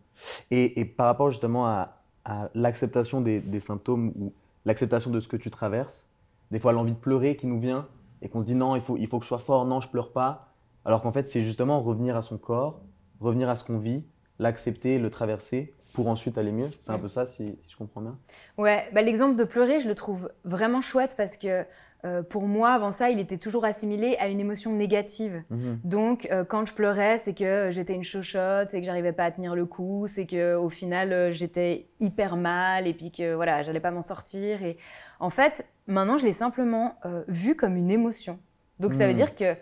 Et, 0.52 0.80
et 0.80 0.86
par 0.86 1.08
rapport 1.08 1.32
justement 1.32 1.68
à, 1.68 1.98
à 2.26 2.50
l'acceptation 2.54 3.22
des, 3.22 3.40
des, 3.40 3.60
symptômes 3.60 4.12
ou 4.20 4.34
l'acceptation 4.66 5.10
de 5.10 5.20
ce 5.20 5.28
que 5.28 5.38
tu 5.38 5.50
traverses, 5.50 6.08
des 6.52 6.60
fois 6.60 6.74
l'envie 6.74 6.92
de 6.92 6.98
pleurer 6.98 7.36
qui 7.36 7.48
nous 7.48 7.60
vient 7.60 7.88
et 8.22 8.30
qu'on 8.30 8.42
se 8.42 8.46
dit 8.46 8.56
non, 8.56 8.76
il 8.76 8.82
faut, 8.82 8.98
il 8.98 9.08
faut 9.08 9.18
que 9.20 9.24
je 9.24 9.30
sois 9.30 9.40
fort, 9.40 9.66
non, 9.66 9.82
je 9.82 9.90
pleure 9.90 10.12
pas. 10.12 10.45
Alors 10.86 11.02
qu'en 11.02 11.12
fait, 11.12 11.28
c'est 11.28 11.42
justement 11.42 11.82
revenir 11.82 12.16
à 12.16 12.22
son 12.22 12.38
corps, 12.38 12.82
revenir 13.20 13.50
à 13.50 13.56
ce 13.56 13.64
qu'on 13.64 13.80
vit, 13.80 14.04
l'accepter, 14.40 15.00
le 15.00 15.10
traverser 15.10 15.74
pour 15.94 16.08
ensuite 16.08 16.38
aller 16.38 16.52
mieux. 16.52 16.70
C'est 16.84 16.92
un 16.92 17.00
peu 17.00 17.08
ça, 17.08 17.26
si, 17.26 17.58
si, 17.64 17.72
je 17.72 17.78
comprends 17.78 18.02
bien. 18.02 18.18
Ouais, 18.58 18.84
bah, 18.94 19.02
l'exemple 19.02 19.36
de 19.36 19.44
pleurer, 19.46 19.80
je 19.80 19.88
le 19.88 19.96
trouve 19.96 20.30
vraiment 20.44 20.82
chouette 20.82 21.16
parce 21.18 21.38
que 21.38 21.66
euh, 22.06 22.22
pour 22.22 22.44
moi, 22.44 22.72
avant 22.72 22.92
ça, 22.92 23.10
il 23.10 23.20
était 23.20 23.38
toujours 23.38 23.66
assimilé 23.66 24.16
à 24.20 24.28
une 24.28 24.40
émotion 24.40 24.72
négative. 24.72 25.42
Mhm. 25.50 25.80
Donc, 25.84 26.28
euh, 26.32 26.44
quand 26.44 26.66
je 26.66 26.74
pleurais, 26.74 27.18
c'est 27.18 27.34
que 27.34 27.70
j'étais 27.72 27.94
une 27.94 28.04
chochotte, 28.04 28.70
c'est 28.70 28.80
que 28.80 28.86
j'arrivais 28.86 29.14
pas 29.14 29.26
à 29.26 29.32
tenir 29.32 29.56
le 29.56 29.66
coup, 29.66 30.06
c'est 30.08 30.28
que 30.28 30.56
au 30.56 30.70
final, 30.70 31.12
euh, 31.12 31.32
j'étais 31.32 31.88
hyper 32.00 32.38
mal 32.38 32.88
et 32.88 32.94
puis 32.94 33.12
que 33.12 33.34
voilà, 33.34 33.64
j'allais 33.64 33.80
pas 33.80 33.92
m'en 33.92 34.04
sortir. 34.04 34.62
Et 34.64 34.78
en 35.20 35.32
fait, 35.32 35.66
maintenant, 35.88 36.18
je 36.18 36.26
l'ai 36.26 36.32
simplement 36.32 36.96
vu 37.28 37.56
comme 37.56 37.76
une 37.76 37.90
émotion. 37.90 38.38
Donc, 38.80 38.94
ça 38.94 39.08
veut 39.08 39.14
mhm. 39.14 39.18
dire 39.18 39.36
que 39.36 39.56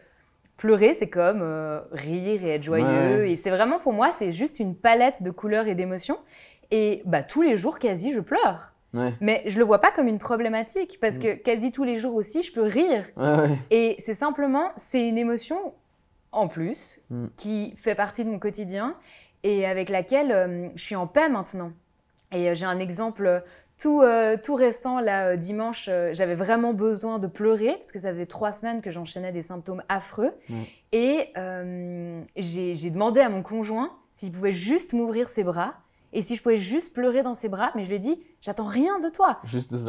pleurer, 0.57 0.93
c'est 0.93 1.09
comme 1.09 1.41
rire 1.91 2.43
et 2.43 2.49
être 2.55 2.63
joyeux. 2.63 3.27
Et 3.27 3.35
c'est 3.35 3.49
vraiment 3.49 3.79
pour 3.79 3.93
moi, 3.93 4.11
c'est 4.11 4.31
juste 4.31 4.59
une 4.59 4.75
palette 4.75 5.23
de 5.23 5.31
couleurs 5.31 5.67
et 5.67 5.75
d'émotions. 5.75 6.17
Et 6.71 7.01
bah, 7.05 7.23
tous 7.23 7.41
les 7.41 7.57
jours, 7.57 7.79
quasi, 7.79 8.11
je 8.11 8.19
pleure. 8.19 8.73
Mais 9.21 9.43
je 9.47 9.57
le 9.57 9.65
vois 9.65 9.79
pas 9.79 9.91
comme 9.91 10.07
une 10.07 10.19
problématique 10.19 10.99
parce 11.01 11.17
que 11.17 11.35
mm. 11.35 11.39
quasi 11.39 11.71
tous 11.71 11.83
les 11.83 11.97
jours 11.97 12.15
aussi, 12.15 12.43
je 12.43 12.53
peux 12.53 12.63
rire. 12.63 13.05
Et 13.71 13.95
c'est 13.99 14.13
simplement, 14.13 14.71
c'est 14.75 15.07
une 15.07 15.17
émotion 15.17 15.73
en 16.31 16.47
plus 16.47 16.99
mm. 17.09 17.27
qui 17.35 17.75
fait 17.77 17.95
partie 17.95 18.23
de 18.23 18.29
mon 18.29 18.39
quotidien 18.39 18.95
et 19.43 19.65
avec 19.65 19.89
laquelle 19.89 20.31
euh, 20.31 20.69
je 20.75 20.83
suis 20.83 20.95
en 20.95 21.07
paix 21.07 21.29
maintenant. 21.29 21.71
Et 22.31 22.49
euh, 22.49 22.55
j'ai 22.55 22.65
un 22.65 22.79
exemple 22.79 23.43
tout, 23.83 24.01
euh, 24.01 24.37
tout 24.41 24.55
récent, 24.55 25.01
là, 25.01 25.35
dimanche, 25.35 25.89
j'avais 26.13 26.35
vraiment 26.35 26.73
besoin 26.73 27.19
de 27.19 27.27
pleurer 27.27 27.73
parce 27.75 27.91
que 27.91 27.99
ça 27.99 28.09
faisait 28.09 28.25
trois 28.25 28.53
semaines 28.53 28.81
que 28.81 28.91
j'enchaînais 28.91 29.33
des 29.33 29.41
symptômes 29.41 29.83
affreux. 29.89 30.31
Et 30.93 31.33
j'ai 32.37 32.89
demandé 32.89 33.19
à 33.19 33.29
mon 33.29 33.43
conjoint 33.43 33.91
s'il 34.13 34.31
pouvait 34.31 34.53
juste 34.53 34.93
m'ouvrir 34.93 35.27
ses 35.27 35.43
bras 35.43 35.73
et 36.13 36.21
si 36.21 36.35
je 36.35 36.43
pouvais 36.43 36.59
juste 36.59 36.93
pleurer 36.93 37.23
dans 37.23 37.33
ses 37.33 37.49
bras, 37.49 37.71
mais 37.75 37.83
je 37.83 37.89
lui 37.89 37.95
ai 37.95 37.99
dit, 37.99 38.21
j'attends 38.39 38.67
rien 38.67 38.99
de 38.99 39.09
toi. 39.09 39.39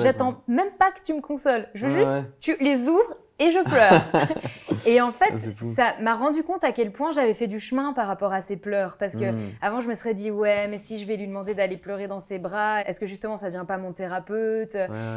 J'attends 0.03 0.43
même 0.49 0.71
pas 0.79 0.91
que 0.91 1.03
tu 1.03 1.13
me 1.13 1.21
consoles. 1.21 1.69
Je 1.75 1.87
veux 1.87 2.05
juste, 2.05 2.29
tu 2.41 2.57
les 2.61 2.89
ouvres 2.89 3.17
et 3.39 3.51
je 3.51 3.59
pleure. 3.65 4.03
et 4.87 5.01
en 5.01 5.13
fait, 5.13 5.35
ça 5.75 5.95
m'a 6.01 6.15
rendu 6.15 6.43
compte 6.43 6.65
à 6.65 6.73
quel 6.73 6.93
point 6.93 7.13
j'avais 7.13 7.35
fait 7.35 7.47
du 7.47 7.61
chemin 7.61 7.93
par 7.93 8.07
rapport 8.07 8.33
à 8.33 8.43
ces 8.43 8.57
pleurs. 8.57 8.97
Parce 8.97 9.17
que 9.17 9.33
hmm. 9.33 9.51
avant, 9.61 9.81
je 9.81 9.89
me 9.89 9.95
serais 9.95 10.15
dit, 10.15 10.31
ouais, 10.31 10.69
mais 10.69 10.79
si 10.79 11.01
je 11.01 11.07
vais 11.07 11.17
lui 11.17 11.27
demander 11.27 11.55
d'aller 11.55 11.77
pleurer 11.77 12.09
dans 12.09 12.21
ses 12.21 12.39
bras, 12.39 12.83
est-ce 12.83 13.01
que 13.01 13.07
justement 13.07 13.37
ça 13.37 13.51
devient 13.51 13.65
pas 13.67 13.79
mon 13.79 13.93
thérapeute? 13.93 14.77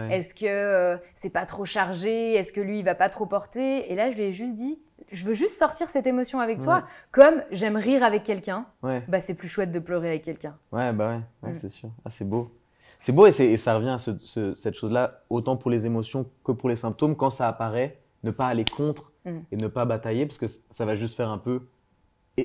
Est-ce 0.10 0.34
que 0.34 0.46
euh, 0.46 0.98
c'est 1.16 1.32
pas 1.32 1.46
trop 1.46 1.66
chargé? 1.66 2.34
Est-ce 2.34 2.54
que 2.54 2.62
lui, 2.62 2.80
il 2.80 2.86
va 2.86 2.96
pas 2.96 3.10
trop 3.10 3.26
porter? 3.26 3.92
Et 3.92 3.96
là, 3.96 4.10
je 4.10 4.18
lui 4.18 4.24
ai 4.24 4.34
juste 4.34 4.56
dit, 4.56 4.80
je 5.12 5.26
veux 5.26 5.34
juste 5.34 5.58
sortir 5.58 5.88
cette 5.88 6.08
émotion 6.08 6.40
avec 6.40 6.62
toi, 6.62 6.84
comme 7.12 7.44
j'aime 7.52 7.78
rire 7.78 8.04
avec 8.04 8.24
quelqu'un. 8.24 8.66
Bah, 8.82 9.20
c'est 9.20 9.36
plus 9.36 9.48
chouette 9.48 9.72
de 9.72 9.80
pleurer 9.80 10.10
avec 10.10 10.24
quelqu'un. 10.24 10.56
Ouais, 10.72 10.92
bah 10.94 11.22
ouais, 11.44 11.52
mm. 11.52 11.56
c'est 11.62 11.70
sûr. 11.70 11.90
Ah, 12.06 12.10
c'est 12.10 12.26
beau. 12.26 12.52
C'est 13.00 13.12
beau 13.12 13.28
et, 13.28 13.58
ça 13.58 13.76
revient 13.76 13.90
à 13.90 13.98
cette 14.00 14.76
chose-là, 14.76 15.22
autant 15.30 15.56
pour 15.56 15.72
les 15.72 15.86
émotions 15.86 16.26
que 16.44 16.52
pour 16.52 16.70
les 16.70 16.76
symptômes. 16.76 17.16
Quand 17.16 17.30
ça 17.30 17.48
apparaît, 17.48 17.98
ne 18.24 18.32
pas 18.32 18.48
aller 18.48 18.66
contre 18.66 19.12
mm. 19.26 19.40
et 19.52 19.58
ne 19.58 19.68
pas 19.68 19.86
batailler, 19.86 20.26
parce 20.26 20.38
que 20.38 20.48
ça 20.48 20.86
va 20.86 20.96
juste 20.96 21.16
faire 21.16 21.30
un 21.30 21.38
peu. 21.38 21.62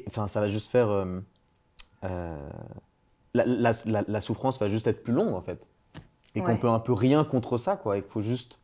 Enfin, 0.09 0.29
ça 0.29 0.41
va 0.41 0.49
juste 0.49 0.71
faire. 0.71 0.91
Euh, 0.91 1.21
euh, 2.05 2.51
la, 3.35 4.21
souffrance 4.21 4.59
va 4.59 4.69
juste 4.69 4.87
être 4.87 5.03
plus 5.03 5.13
longue, 5.13 5.35
en 5.35 5.43
fait. 5.43 5.69
Et 6.35 6.41
qu'on 6.41 6.57
peut 6.57 6.69
un 6.69 6.79
peu 6.79 6.93
rien 6.93 7.25
contre 7.25 7.59
ça, 7.59 7.77
quoi. 7.77 7.99
Et 7.99 8.03
qu'il 8.03 8.11
faut 8.11 8.23
juste 8.23 8.59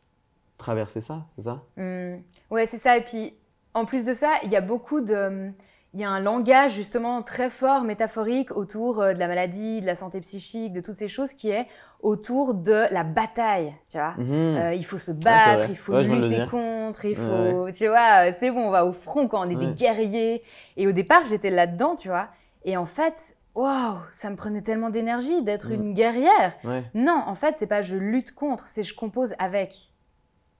traverser 0.56 1.00
ça, 1.00 1.26
c'est 1.36 1.42
ça? 1.42 1.62
Hmm. 1.76 2.22
Ouais, 2.50 2.66
c'est 2.66 2.78
ça. 2.78 2.96
Et 2.96 3.02
puis, 3.02 3.34
en 3.74 3.84
plus 3.84 4.04
de 4.04 4.14
ça, 4.14 4.34
il 4.44 4.50
y 4.50 4.56
a 4.56 4.60
beaucoup 4.60 5.00
de. 5.00 5.52
Il 5.98 6.02
y 6.02 6.04
a 6.04 6.10
un 6.10 6.20
langage 6.20 6.74
justement 6.74 7.22
très 7.22 7.50
fort, 7.50 7.82
métaphorique, 7.82 8.56
autour 8.56 9.00
euh, 9.02 9.14
de 9.14 9.18
la 9.18 9.26
maladie, 9.26 9.80
de 9.80 9.86
la 9.86 9.96
santé 9.96 10.20
psychique, 10.20 10.72
de 10.72 10.80
toutes 10.80 10.94
ces 10.94 11.08
choses 11.08 11.32
qui 11.34 11.50
est 11.50 11.66
autour 12.00 12.54
de 12.54 12.84
la 12.92 13.02
bataille, 13.02 13.74
tu 13.90 13.98
vois. 13.98 14.14
Mhm. 14.16 14.32
Euh, 14.32 14.74
il 14.74 14.84
faut 14.84 14.96
se 14.96 15.10
battre, 15.10 15.64
il 15.70 15.76
faut 15.76 15.94
Ouais, 15.94 16.04
lutter 16.04 16.46
contre, 16.48 17.04
il 17.04 17.18
Ouais, 17.18 17.50
faut, 17.52 17.70
tu 17.72 17.88
vois, 17.88 18.28
euh, 18.28 18.32
c'est 18.38 18.52
bon, 18.52 18.68
on 18.68 18.70
va 18.70 18.86
au 18.86 18.92
front 18.92 19.26
quand 19.26 19.44
on 19.44 19.50
est 19.50 19.56
des 19.56 19.74
guerriers. 19.74 20.44
Et 20.76 20.86
au 20.86 20.92
départ, 20.92 21.26
j'étais 21.26 21.50
là-dedans, 21.50 21.96
tu 21.96 22.06
vois. 22.06 22.28
Et 22.64 22.76
en 22.76 22.84
fait, 22.84 23.36
waouh, 23.56 23.96
ça 24.12 24.30
me 24.30 24.36
prenait 24.36 24.62
tellement 24.62 24.90
d'énergie 24.90 25.42
d'être 25.42 25.70
Mm. 25.70 25.74
une 25.74 25.94
guerrière. 25.94 26.54
Non, 26.94 27.20
en 27.26 27.34
fait, 27.34 27.56
c'est 27.58 27.66
pas 27.66 27.82
je 27.82 27.96
lutte 27.96 28.36
contre, 28.36 28.66
c'est 28.68 28.84
je 28.84 28.94
compose 28.94 29.34
avec. 29.40 29.74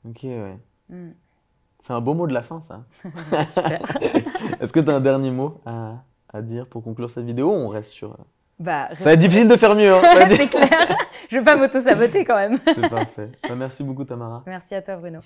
ok, 0.05 0.19
ouais. 0.25 0.59
Mm. 0.89 1.11
C'est 1.89 1.95
un 1.95 2.01
beau 2.03 2.13
mot 2.15 2.27
de 2.27 2.35
la 2.35 2.43
fin, 2.43 2.63
ça. 2.69 2.83
Super. 3.49 3.81
Est-ce 4.61 4.73
que 4.73 4.81
tu 4.81 4.91
as 4.91 4.95
un 4.95 5.01
dernier 5.01 5.31
mot 5.31 5.59
à, 5.65 5.95
à 6.33 6.43
dire 6.43 6.67
pour 6.67 6.85
conclure 6.85 7.11
cette 7.11 7.25
vidéo 7.25 7.51
on 7.51 7.69
reste 7.69 7.89
sur. 7.91 8.11
euh, 8.13 8.17
Bah, 8.61 8.89
Ça 8.95 9.05
va 9.05 9.13
être 9.15 9.19
difficile 9.21 9.49
de 9.49 9.57
faire 9.57 9.75
mieux, 9.75 9.93
hein. 9.95 10.03
C'est 10.29 10.49
clair. 10.49 10.69
Je 11.31 11.39
veux 11.39 11.45
pas 11.45 11.57
m'auto-saboter 11.57 12.25
quand 12.27 12.37
même. 12.37 12.59
C'est 12.67 12.89
parfait. 12.91 13.31
Bah, 13.49 13.55
merci 13.57 13.83
beaucoup, 13.83 14.05
Tamara. 14.05 14.43
Merci 14.47 14.75
à 14.75 14.83
toi, 14.83 14.97
Bruno. 14.97 15.21